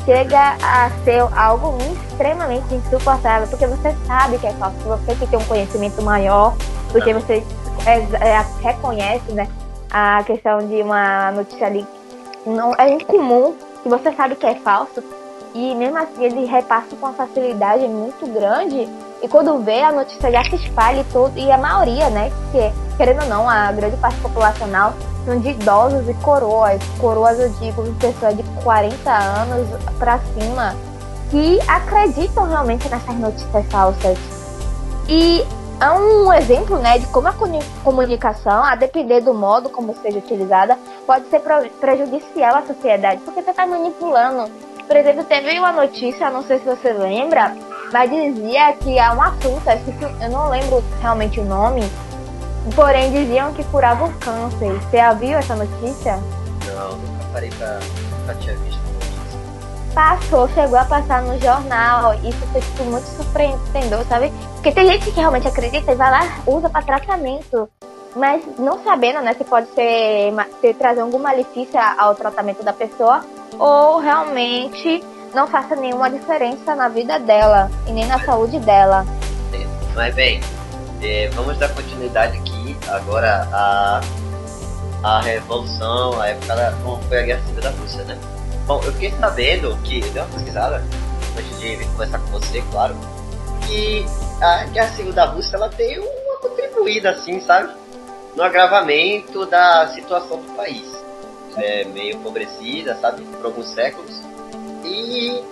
Chega 0.05 0.57
a 0.63 0.91
ser 1.05 1.21
algo 1.37 1.77
extremamente 2.11 2.75
insuportável, 2.75 3.47
porque 3.49 3.67
você 3.67 3.95
sabe 4.07 4.39
que 4.39 4.47
é 4.47 4.53
falso, 4.53 4.79
você 4.79 5.15
que 5.15 5.27
tem 5.27 5.39
um 5.39 5.45
conhecimento 5.45 6.01
maior, 6.03 6.57
porque 6.91 7.13
você 7.13 7.45
é, 7.85 7.99
é, 8.27 8.45
reconhece, 8.63 9.33
né? 9.33 9.47
a 9.91 10.23
questão 10.25 10.59
de 10.59 10.83
uma 10.83 11.31
notícia 11.33 11.67
ali 11.67 11.87
não 12.47 12.75
é 12.77 12.91
incomum, 12.91 13.55
que 13.83 13.89
você 13.89 14.13
sabe 14.13 14.37
que 14.37 14.47
é 14.47 14.55
falso, 14.57 15.03
e 15.55 15.75
mesmo 15.75 15.97
assim 15.99 16.25
ele 16.25 16.45
repassa 16.45 16.95
com 16.97 17.07
uma 17.07 17.15
facilidade 17.15 17.87
muito 17.89 18.27
grande, 18.33 18.89
e 19.23 19.29
quando 19.29 19.59
vê 19.59 19.83
a 19.83 19.93
notícia 19.93 20.31
já 20.31 20.45
se 20.45 20.57
espalha 20.57 21.05
todo, 21.13 21.37
e 21.39 21.51
a 21.51 21.59
maioria, 21.59 22.09
né, 22.11 22.31
que 22.53 22.97
querendo 22.97 23.23
ou 23.23 23.29
não, 23.29 23.49
a 23.49 23.73
grande 23.73 23.97
parte 23.97 24.19
populacional 24.21 24.95
são 25.29 25.39
de 25.39 25.51
idosos 25.51 26.09
e 26.09 26.15
coroas, 26.15 26.81
coroas 26.99 27.39
eu 27.39 27.51
digo, 27.61 27.85
pessoas 27.97 28.35
de 28.35 28.43
40 28.65 29.11
anos 29.11 29.69
para 29.99 30.19
cima, 30.19 30.75
que 31.31 31.61
acreditam 31.69 32.49
realmente 32.49 32.89
nessas 32.89 33.15
notícias 33.17 33.67
falsas. 33.67 34.19
E 35.07 35.45
é 35.81 35.91
um 35.91 36.33
exemplo 36.33 36.79
né, 36.79 36.99
de 36.99 37.07
como 37.09 37.29
a 37.29 37.35
comunicação, 37.85 38.65
a 38.65 38.75
depender 38.75 39.21
do 39.21 39.35
modo 39.35 39.69
como 39.69 39.95
seja 40.01 40.19
utilizada, 40.19 40.79
pode 41.07 41.29
ser 41.29 41.43
prejudicial 41.79 42.57
à 42.57 42.63
sociedade, 42.63 43.21
porque 43.23 43.43
você 43.43 43.51
está 43.51 43.67
manipulando. 43.67 44.51
Por 44.87 44.97
exemplo, 44.97 45.25
teve 45.25 45.59
uma 45.59 45.73
notícia, 45.73 46.31
não 46.31 46.43
sei 46.43 46.59
se 46.59 46.65
você 46.65 46.91
lembra, 46.91 47.55
mas 47.93 48.11
dizia 48.11 48.73
que 48.73 48.99
há 48.99 49.13
uma 49.13 49.33
fruta, 49.33 49.79
eu 50.23 50.31
não 50.31 50.49
lembro 50.49 50.83
realmente 51.03 51.39
o 51.39 51.45
nome, 51.45 51.83
porém 52.75 53.13
diziam 53.13 53.53
que 53.53 53.65
curava 53.65 54.07
o 54.07 54.13
câncer. 54.15 54.73
Você 54.81 54.97
já 54.97 55.13
viu 55.13 55.39
essa 55.39 55.55
notícia? 55.55 56.19
Não, 56.67 56.97
nunca 56.97 57.25
parei 57.33 57.51
pra. 57.51 57.79
nunca 58.21 58.35
tinha 58.35 58.57
visto 58.57 58.89
passou, 59.99 60.49
chegou 60.51 60.79
a 60.79 60.85
passar 60.85 61.23
no 61.23 61.37
jornal. 61.41 62.15
Isso 62.23 62.39
foi 62.53 62.61
tipo, 62.61 62.85
muito 62.85 63.05
surpreendedor, 63.05 64.05
sabe? 64.09 64.33
Porque 64.55 64.71
tem 64.71 64.87
gente 64.87 65.11
que 65.11 65.19
realmente 65.19 65.49
acredita 65.49 65.91
e 65.91 65.97
vai 65.97 66.09
lá, 66.09 66.39
usa 66.47 66.71
para 66.71 66.83
tratamento. 66.83 67.69
Mas 68.15 68.43
não 68.57 68.83
sabendo, 68.85 69.21
né, 69.21 69.35
se 69.35 69.43
pode 69.43 69.67
ser, 69.75 70.33
trazer 70.79 71.01
algum 71.01 71.19
malefício 71.19 71.79
ao 71.99 72.15
tratamento 72.15 72.63
da 72.63 72.73
pessoa 72.73 73.25
ou 73.59 73.99
realmente 73.99 75.03
não 75.35 75.49
faça 75.49 75.75
nenhuma 75.75 76.09
diferença 76.09 76.77
na 76.77 76.89
vida 76.89 77.19
dela 77.19 77.69
e 77.87 77.93
nem 77.93 78.07
na 78.07 78.21
saúde 78.21 78.61
dela. 78.61 79.05
Mas 79.97 80.15
bem, 80.15 80.41
é, 81.03 81.29
vamos 81.35 81.59
dar 81.59 81.69
continuidade 81.71 82.39
aqui 82.39 82.77
agora 82.89 83.49
a 83.53 84.01
a 85.03 85.21
revolução, 85.21 86.21
a 86.21 86.29
época 86.29 86.57
da, 86.57 86.73
como 86.83 87.03
foi 87.05 87.19
a 87.19 87.23
guerra 87.23 87.47
civil 87.47 87.63
da 87.63 87.71
Rússia, 87.71 88.05
né? 88.05 88.19
Bom, 88.67 88.83
eu 88.85 88.93
fiquei 88.93 89.13
sabendo 89.13 89.77
que, 89.85 90.01
eu 90.01 90.11
dei 90.11 90.23
uma 90.23 90.29
pesquisada 90.29 90.85
antes 91.39 91.61
de 91.61 91.77
conversar 91.87 92.19
com 92.19 92.27
você, 92.27 92.63
claro, 92.71 92.97
que 93.67 94.05
a 94.41 94.65
Guerra 94.65 94.91
Civil 94.93 95.13
da 95.13 95.25
Rússia 95.27 95.57
ela 95.57 95.69
tem 95.69 95.99
uma 95.99 96.37
contribuída, 96.41 97.11
assim, 97.11 97.41
sabe? 97.41 97.73
No 98.37 98.43
agravamento 98.43 99.47
da 99.47 99.89
situação 99.89 100.41
do 100.43 100.53
país. 100.55 100.87
É 101.57 101.85
meio 101.85 102.17
empobrecida, 102.17 102.95
sabe? 102.97 103.23
Por 103.23 103.47
alguns 103.47 103.69
séculos. 103.69 104.15
E 104.85 105.43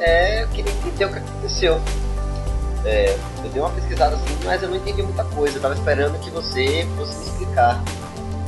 é, 0.00 0.42
eu 0.42 0.48
queria 0.48 0.72
entender 0.72 1.04
o 1.04 1.12
que 1.12 1.18
aconteceu. 1.18 1.80
É, 2.84 3.16
eu 3.44 3.50
dei 3.50 3.62
uma 3.62 3.70
pesquisada 3.70 4.16
assim, 4.16 4.38
mas 4.44 4.62
eu 4.62 4.68
não 4.68 4.76
entendi 4.76 5.02
muita 5.02 5.24
coisa. 5.24 5.58
Eu 5.58 5.62
tava 5.62 5.74
esperando 5.74 6.18
que 6.20 6.30
você 6.30 6.86
fosse 6.96 7.16
me 7.18 7.26
explicar 7.26 7.80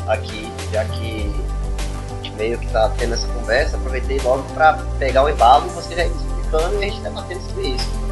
aqui, 0.06 0.52
já 0.72 0.84
que 0.84 1.32
meio 2.36 2.58
que 2.58 2.66
tá 2.68 2.90
tendo 2.98 3.14
essa 3.14 3.26
conversa, 3.28 3.76
aproveitei 3.76 4.18
logo 4.20 4.42
para 4.54 4.78
pegar 4.98 5.24
o 5.24 5.28
embalo, 5.28 5.68
você 5.68 5.94
já 5.94 6.04
ia 6.04 6.10
explicando 6.10 6.74
e 6.74 6.78
a 6.78 6.88
gente 6.88 7.00
debatendo 7.00 7.40
sobre 7.42 7.68
isso. 7.68 8.04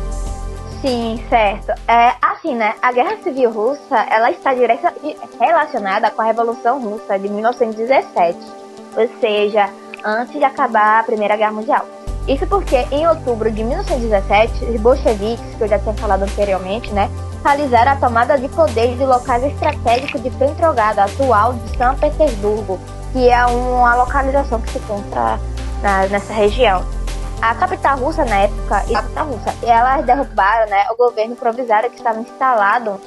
Sim, 0.80 1.24
certo. 1.28 1.70
É, 1.86 2.14
assim, 2.20 2.54
né, 2.56 2.74
a 2.82 2.92
Guerra 2.92 3.16
Civil 3.22 3.50
Russa, 3.50 3.96
ela 4.10 4.30
está 4.30 4.52
direta, 4.52 4.92
relacionada 5.40 6.10
com 6.10 6.22
a 6.22 6.24
Revolução 6.24 6.80
Russa 6.82 7.18
de 7.18 7.28
1917, 7.28 8.38
ou 8.96 9.08
seja, 9.20 9.70
antes 10.04 10.32
de 10.32 10.44
acabar 10.44 11.00
a 11.00 11.04
Primeira 11.04 11.36
Guerra 11.36 11.52
Mundial. 11.52 11.86
Isso 12.26 12.46
porque, 12.46 12.86
em 12.92 13.06
outubro 13.06 13.50
de 13.50 13.64
1917, 13.64 14.64
os 14.66 14.80
bolcheviques, 14.80 15.54
que 15.56 15.64
eu 15.64 15.68
já 15.68 15.78
tinha 15.78 15.94
falado 15.94 16.22
anteriormente, 16.22 16.92
né, 16.92 17.10
realizaram 17.44 17.92
a 17.92 17.96
tomada 17.96 18.38
de 18.38 18.48
poder 18.48 18.96
de 18.96 19.04
locais 19.04 19.42
estratégicos 19.42 20.22
de 20.22 20.30
Petrogrado, 20.30 21.00
atual 21.00 21.54
de 21.54 21.76
São 21.76 21.96
Petersburgo, 21.96 22.78
que 23.12 23.28
é 23.28 23.44
uma 23.46 23.96
localização 23.96 24.60
que 24.60 24.70
se 24.70 24.78
encontra 24.78 25.38
na, 25.82 26.06
nessa 26.06 26.32
região. 26.32 26.84
A 27.40 27.56
capital 27.56 27.98
russa 27.98 28.24
na 28.24 28.36
época, 28.36 28.76
a 28.76 28.92
capital 28.92 29.26
russa, 29.26 29.54
elas 29.64 30.06
derrubaram 30.06 30.70
né, 30.70 30.86
o 30.92 30.96
governo 30.96 31.34
provisório 31.34 31.90
que 31.90 31.96
estava 31.96 32.20
instalado 32.20 33.00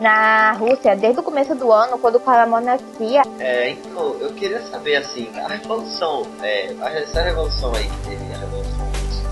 na 0.00 0.52
Rússia 0.52 0.94
desde 0.96 1.20
o 1.20 1.22
começo 1.22 1.54
do 1.54 1.72
ano, 1.72 1.98
quando 1.98 2.20
caiu 2.20 2.42
a 2.42 2.46
monarquia. 2.46 3.22
É, 3.38 3.70
então, 3.70 4.16
eu 4.20 4.32
queria 4.32 4.60
saber 4.62 4.96
assim, 4.96 5.28
a 5.38 5.48
revolução, 5.48 6.22
é, 6.42 6.74
essa 6.96 7.22
revolução 7.22 7.74
aí 7.74 7.88
que 7.88 8.08
teve, 8.08 8.34
a 8.34 8.38
revolução 8.38 8.86
russa, 8.86 9.22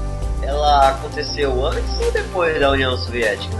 ela 0.42 0.88
aconteceu 0.90 1.66
antes 1.66 2.00
ou 2.00 2.12
depois 2.12 2.58
da 2.60 2.70
União 2.70 2.96
Soviética? 2.96 3.56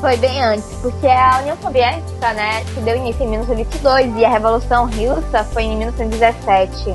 Foi 0.00 0.16
bem 0.18 0.42
antes, 0.44 0.66
porque 0.82 1.06
a 1.06 1.38
União 1.40 1.56
Soviética, 1.60 2.32
né, 2.34 2.62
se 2.74 2.80
deu 2.80 2.96
início 2.96 3.24
em 3.24 3.30
1922 3.30 4.16
e 4.18 4.24
a 4.24 4.28
Revolução 4.28 4.90
Russa 4.90 5.42
foi 5.44 5.62
em 5.62 5.76
1917. 5.78 6.94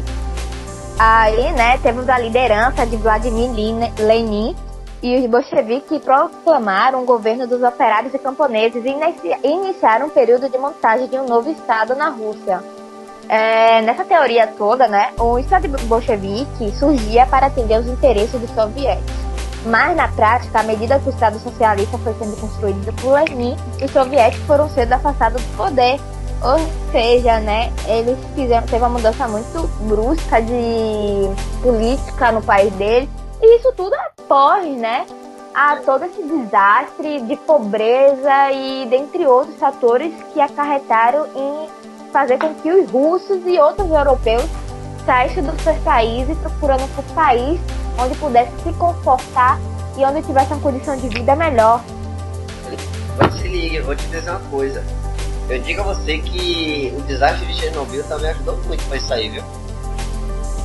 Aí, 0.99 1.51
né, 1.54 1.80
temos 1.80 2.08
a 2.08 2.19
liderança 2.19 2.86
de 2.86 2.95
Vladimir 2.97 3.49
Lenin 3.97 4.56
e 5.02 5.18
os 5.18 5.26
bolcheviques 5.26 6.00
proclamaram 6.00 7.02
o 7.02 7.06
governo 7.06 7.48
dos 7.48 7.64
operários 7.64 8.14
e 8.14 8.20
camponeses 8.20 8.84
e 8.86 9.48
iniciaram 9.48 10.08
um 10.08 10.10
período 10.10 10.48
de 10.48 10.58
montagem 10.58 11.08
de 11.08 11.18
um 11.18 11.26
novo 11.26 11.50
Estado 11.50 11.96
na 11.96 12.10
Rússia. 12.10 12.64
É, 13.28 13.82
nessa 13.82 14.04
teoria 14.04 14.46
toda, 14.46 14.88
né, 14.88 15.12
o 15.18 15.40
Estado 15.40 15.68
bolchevique 15.88 16.72
surgia 16.78 17.26
para 17.26 17.48
atender 17.48 17.80
os 17.80 17.88
interesses 17.88 18.40
dos 18.40 18.50
soviéticos. 18.52 19.32
Mas 19.66 19.96
na 19.96 20.08
prática, 20.08 20.60
à 20.60 20.64
medida 20.64 21.00
que 21.00 21.08
o 21.08 21.12
Estado 21.12 21.40
socialista 21.40 21.98
foi 22.00 22.14
sendo 22.16 22.36
construído 22.40 22.94
por 23.02 23.14
Lenin, 23.14 23.56
os 23.84 23.92
soviéticos 23.92 24.46
foram 24.46 24.70
sendo 24.70 24.94
afastados 24.94 25.42
do 25.42 25.58
poder. 25.58 26.00
Ou 26.44 26.58
seja, 26.92 27.40
né, 27.40 27.72
eles 27.88 28.18
fizeram, 28.34 28.66
teve 28.66 28.80
uma 28.84 28.90
mudança 28.90 29.28
muito 29.28 29.68
brusca 29.88 30.42
de 30.42 31.30
política 31.62 32.32
no 32.32 32.42
país 32.42 32.74
deles. 32.74 33.08
E 33.40 33.58
isso 33.58 33.72
tudo 33.78 33.96
após, 34.32 34.78
né, 34.78 35.06
a 35.54 35.76
todo 35.86 36.06
esse 36.06 36.24
desastre 36.24 37.20
de 37.24 37.36
pobreza 37.36 38.52
e 38.54 38.88
dentre 38.89 39.28
outros 39.28 39.58
fatores 39.58 40.13
que 40.34 40.39
acarretaram 40.39 41.28
em 41.36 41.67
fazer 42.13 42.38
com 42.38 42.54
que 42.56 42.72
os 42.72 42.89
russos 42.89 43.46
e 43.46 43.60
outros 43.60 43.91
europeus 43.91 44.46
saíssem 45.06 45.44
dos 45.44 45.62
seus 45.62 45.78
países 45.80 46.38
procurando 46.38 46.88
por 46.96 47.04
um 47.04 47.13
país 47.13 47.60
onde 48.02 48.17
pudesse 48.20 48.52
se 48.63 48.72
confortar 48.74 49.60
e 49.98 50.06
onde 50.06 50.22
tivesse 50.26 50.54
uma 50.54 50.62
condição 50.62 50.96
de 50.96 51.10
vida 51.10 51.36
melhor. 51.36 51.82
Mas 53.17 53.34
se 53.34 53.50
liga, 53.50 53.80
eu 53.80 53.84
vou 53.84 53.96
te 53.98 54.06
dizer 54.06 54.30
uma 54.30 54.39
coisa. 54.50 54.82
Eu 55.50 55.60
digo 55.60 55.82
a 55.82 55.84
você 55.84 56.20
que 56.20 56.94
o 56.98 57.02
desastre 57.02 57.46
de 57.48 57.54
Chernobyl 57.56 58.04
também 58.06 58.32
ajudou 58.32 58.56
muito 58.63 58.88
com 58.88 58.96
isso 58.96 59.13
aí, 59.13 59.28
viu? 59.28 59.44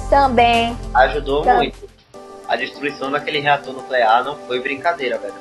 Também. 0.09 0.77
Ajudou 0.95 1.45
muito. 1.45 1.96
A 2.49 2.57
destruição 2.57 3.11
daquele 3.11 3.41
reator 3.41 3.73
nuclear 3.73 4.25
não 4.25 4.37
foi 4.47 4.61
brincadeira, 4.61 5.19
velho. 5.19 5.35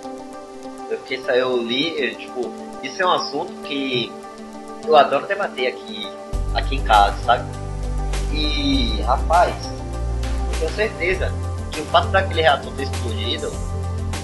Eu 0.90 0.98
fiquei, 1.00 1.22
eu 1.40 1.58
li, 1.58 2.00
eu, 2.02 2.16
tipo, 2.16 2.52
isso 2.84 3.02
é 3.02 3.06
um 3.06 3.12
assunto 3.12 3.54
que 3.64 4.12
eu 4.86 4.96
adoro 4.96 5.26
debater 5.28 5.68
aqui, 5.68 6.08
aqui 6.54 6.76
em 6.76 6.84
casa, 6.84 7.16
sabe? 7.24 7.44
E, 8.32 9.02
rapaz, 9.02 9.54
eu 10.52 10.60
tenho 10.60 10.72
certeza 10.72 11.32
que 11.72 11.82
o 11.82 11.86
fato 11.86 12.08
daquele 12.10 12.42
reator 12.42 12.74
ter 12.74 12.84
explodido 12.84 13.52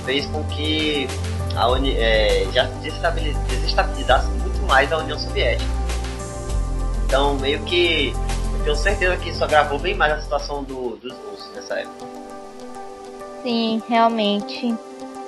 fez 0.06 0.26
com 0.28 0.44
que 0.46 1.08
a 1.56 1.68
Uni, 1.70 1.96
é, 1.98 2.48
já 2.52 2.64
desestabilizasse 2.64 4.28
muito 4.28 4.62
mais 4.68 4.92
a 4.92 4.98
União 4.98 5.20
Soviética. 5.20 5.70
Então, 7.06 7.36
meio 7.36 7.62
que 7.64 8.14
eu 8.60 8.64
tenho 8.64 8.76
certeza 8.76 9.18
que 9.18 9.30
isso 9.30 9.44
agravou 9.44 9.80
bem 9.80 9.96
mais 9.96 10.14
a 10.14 10.22
situação 10.22 10.64
do, 10.64 10.96
dos 10.98 11.14
russos 11.14 11.52
nessa 11.54 11.80
época. 11.80 12.06
Sim, 13.44 13.82
realmente. 13.88 14.76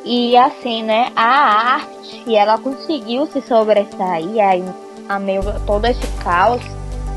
E 0.06 0.36
assim, 0.36 0.84
né, 0.84 1.12
a 1.15 1.76
arte, 1.76 2.36
ela 2.36 2.58
conseguiu 2.58 3.26
se 3.28 3.41
sobressair 3.41 4.39
aí 4.43 4.63
a 5.08 5.17
meio 5.17 5.41
todo 5.65 5.86
esse 5.86 6.06
caos, 6.23 6.62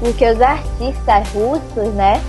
porque 0.00 0.24
os 0.30 0.40
artistas 0.40 1.28
russos, 1.32 1.94
né, 1.94 2.22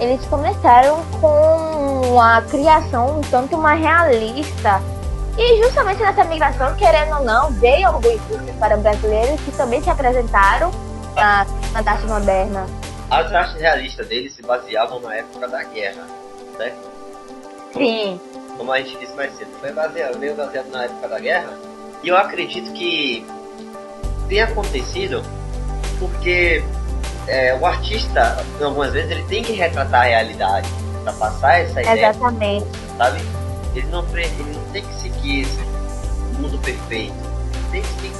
eles 0.00 0.24
começaram 0.26 1.02
com 1.20 2.20
a 2.20 2.42
criação 2.42 3.18
um 3.18 3.20
tanto 3.22 3.56
mais 3.56 3.80
realista. 3.80 4.80
E 5.36 5.62
justamente 5.62 6.00
nessa 6.00 6.24
migração, 6.24 6.74
querendo 6.76 7.16
ou 7.16 7.24
não, 7.24 7.50
veio 7.52 7.88
alguns 7.88 8.20
russos 8.22 8.50
para 8.60 8.76
brasileiros 8.76 9.40
que 9.40 9.50
também 9.52 9.82
se 9.82 9.90
apresentaram 9.90 10.70
na, 11.16 11.46
na 11.72 11.90
arte 11.90 12.06
moderna. 12.06 12.66
As 13.10 13.32
artes 13.32 13.60
realistas 13.60 14.06
deles 14.06 14.34
se 14.34 14.42
baseavam 14.42 15.00
na 15.00 15.14
época 15.16 15.48
da 15.48 15.62
guerra, 15.64 16.06
certo? 16.56 16.93
Sim. 17.74 18.20
Como 18.56 18.72
a 18.72 18.78
gente 18.80 18.96
disse 18.98 19.14
mais 19.14 19.36
cedo, 19.36 19.50
foi 19.60 19.72
baseado, 19.72 20.18
meio 20.18 20.34
baseado 20.34 20.70
na 20.70 20.84
época 20.84 21.08
da 21.08 21.18
guerra. 21.18 21.58
E 22.02 22.08
eu 22.08 22.16
acredito 22.16 22.72
que 22.72 23.26
tenha 24.28 24.44
acontecido 24.44 25.22
porque 25.98 26.62
é, 27.26 27.54
o 27.54 27.66
artista, 27.66 28.44
algumas 28.62 28.92
vezes, 28.92 29.10
ele 29.10 29.24
tem 29.24 29.42
que 29.42 29.52
retratar 29.52 30.02
a 30.02 30.04
realidade 30.04 30.68
para 31.02 31.12
passar 31.14 31.60
essa 31.60 31.80
ideia. 31.80 32.10
Exatamente. 32.10 32.66
Sabe? 32.96 33.20
Ele 33.74 33.86
não, 33.88 34.04
ele 34.16 34.52
não 34.54 34.64
tem 34.72 34.82
que 34.82 34.94
seguir 34.94 35.42
esse 35.42 35.58
mundo 36.38 36.58
perfeito. 36.58 37.14
Tem 37.70 37.82
que 37.82 37.88
seguir 37.88 38.14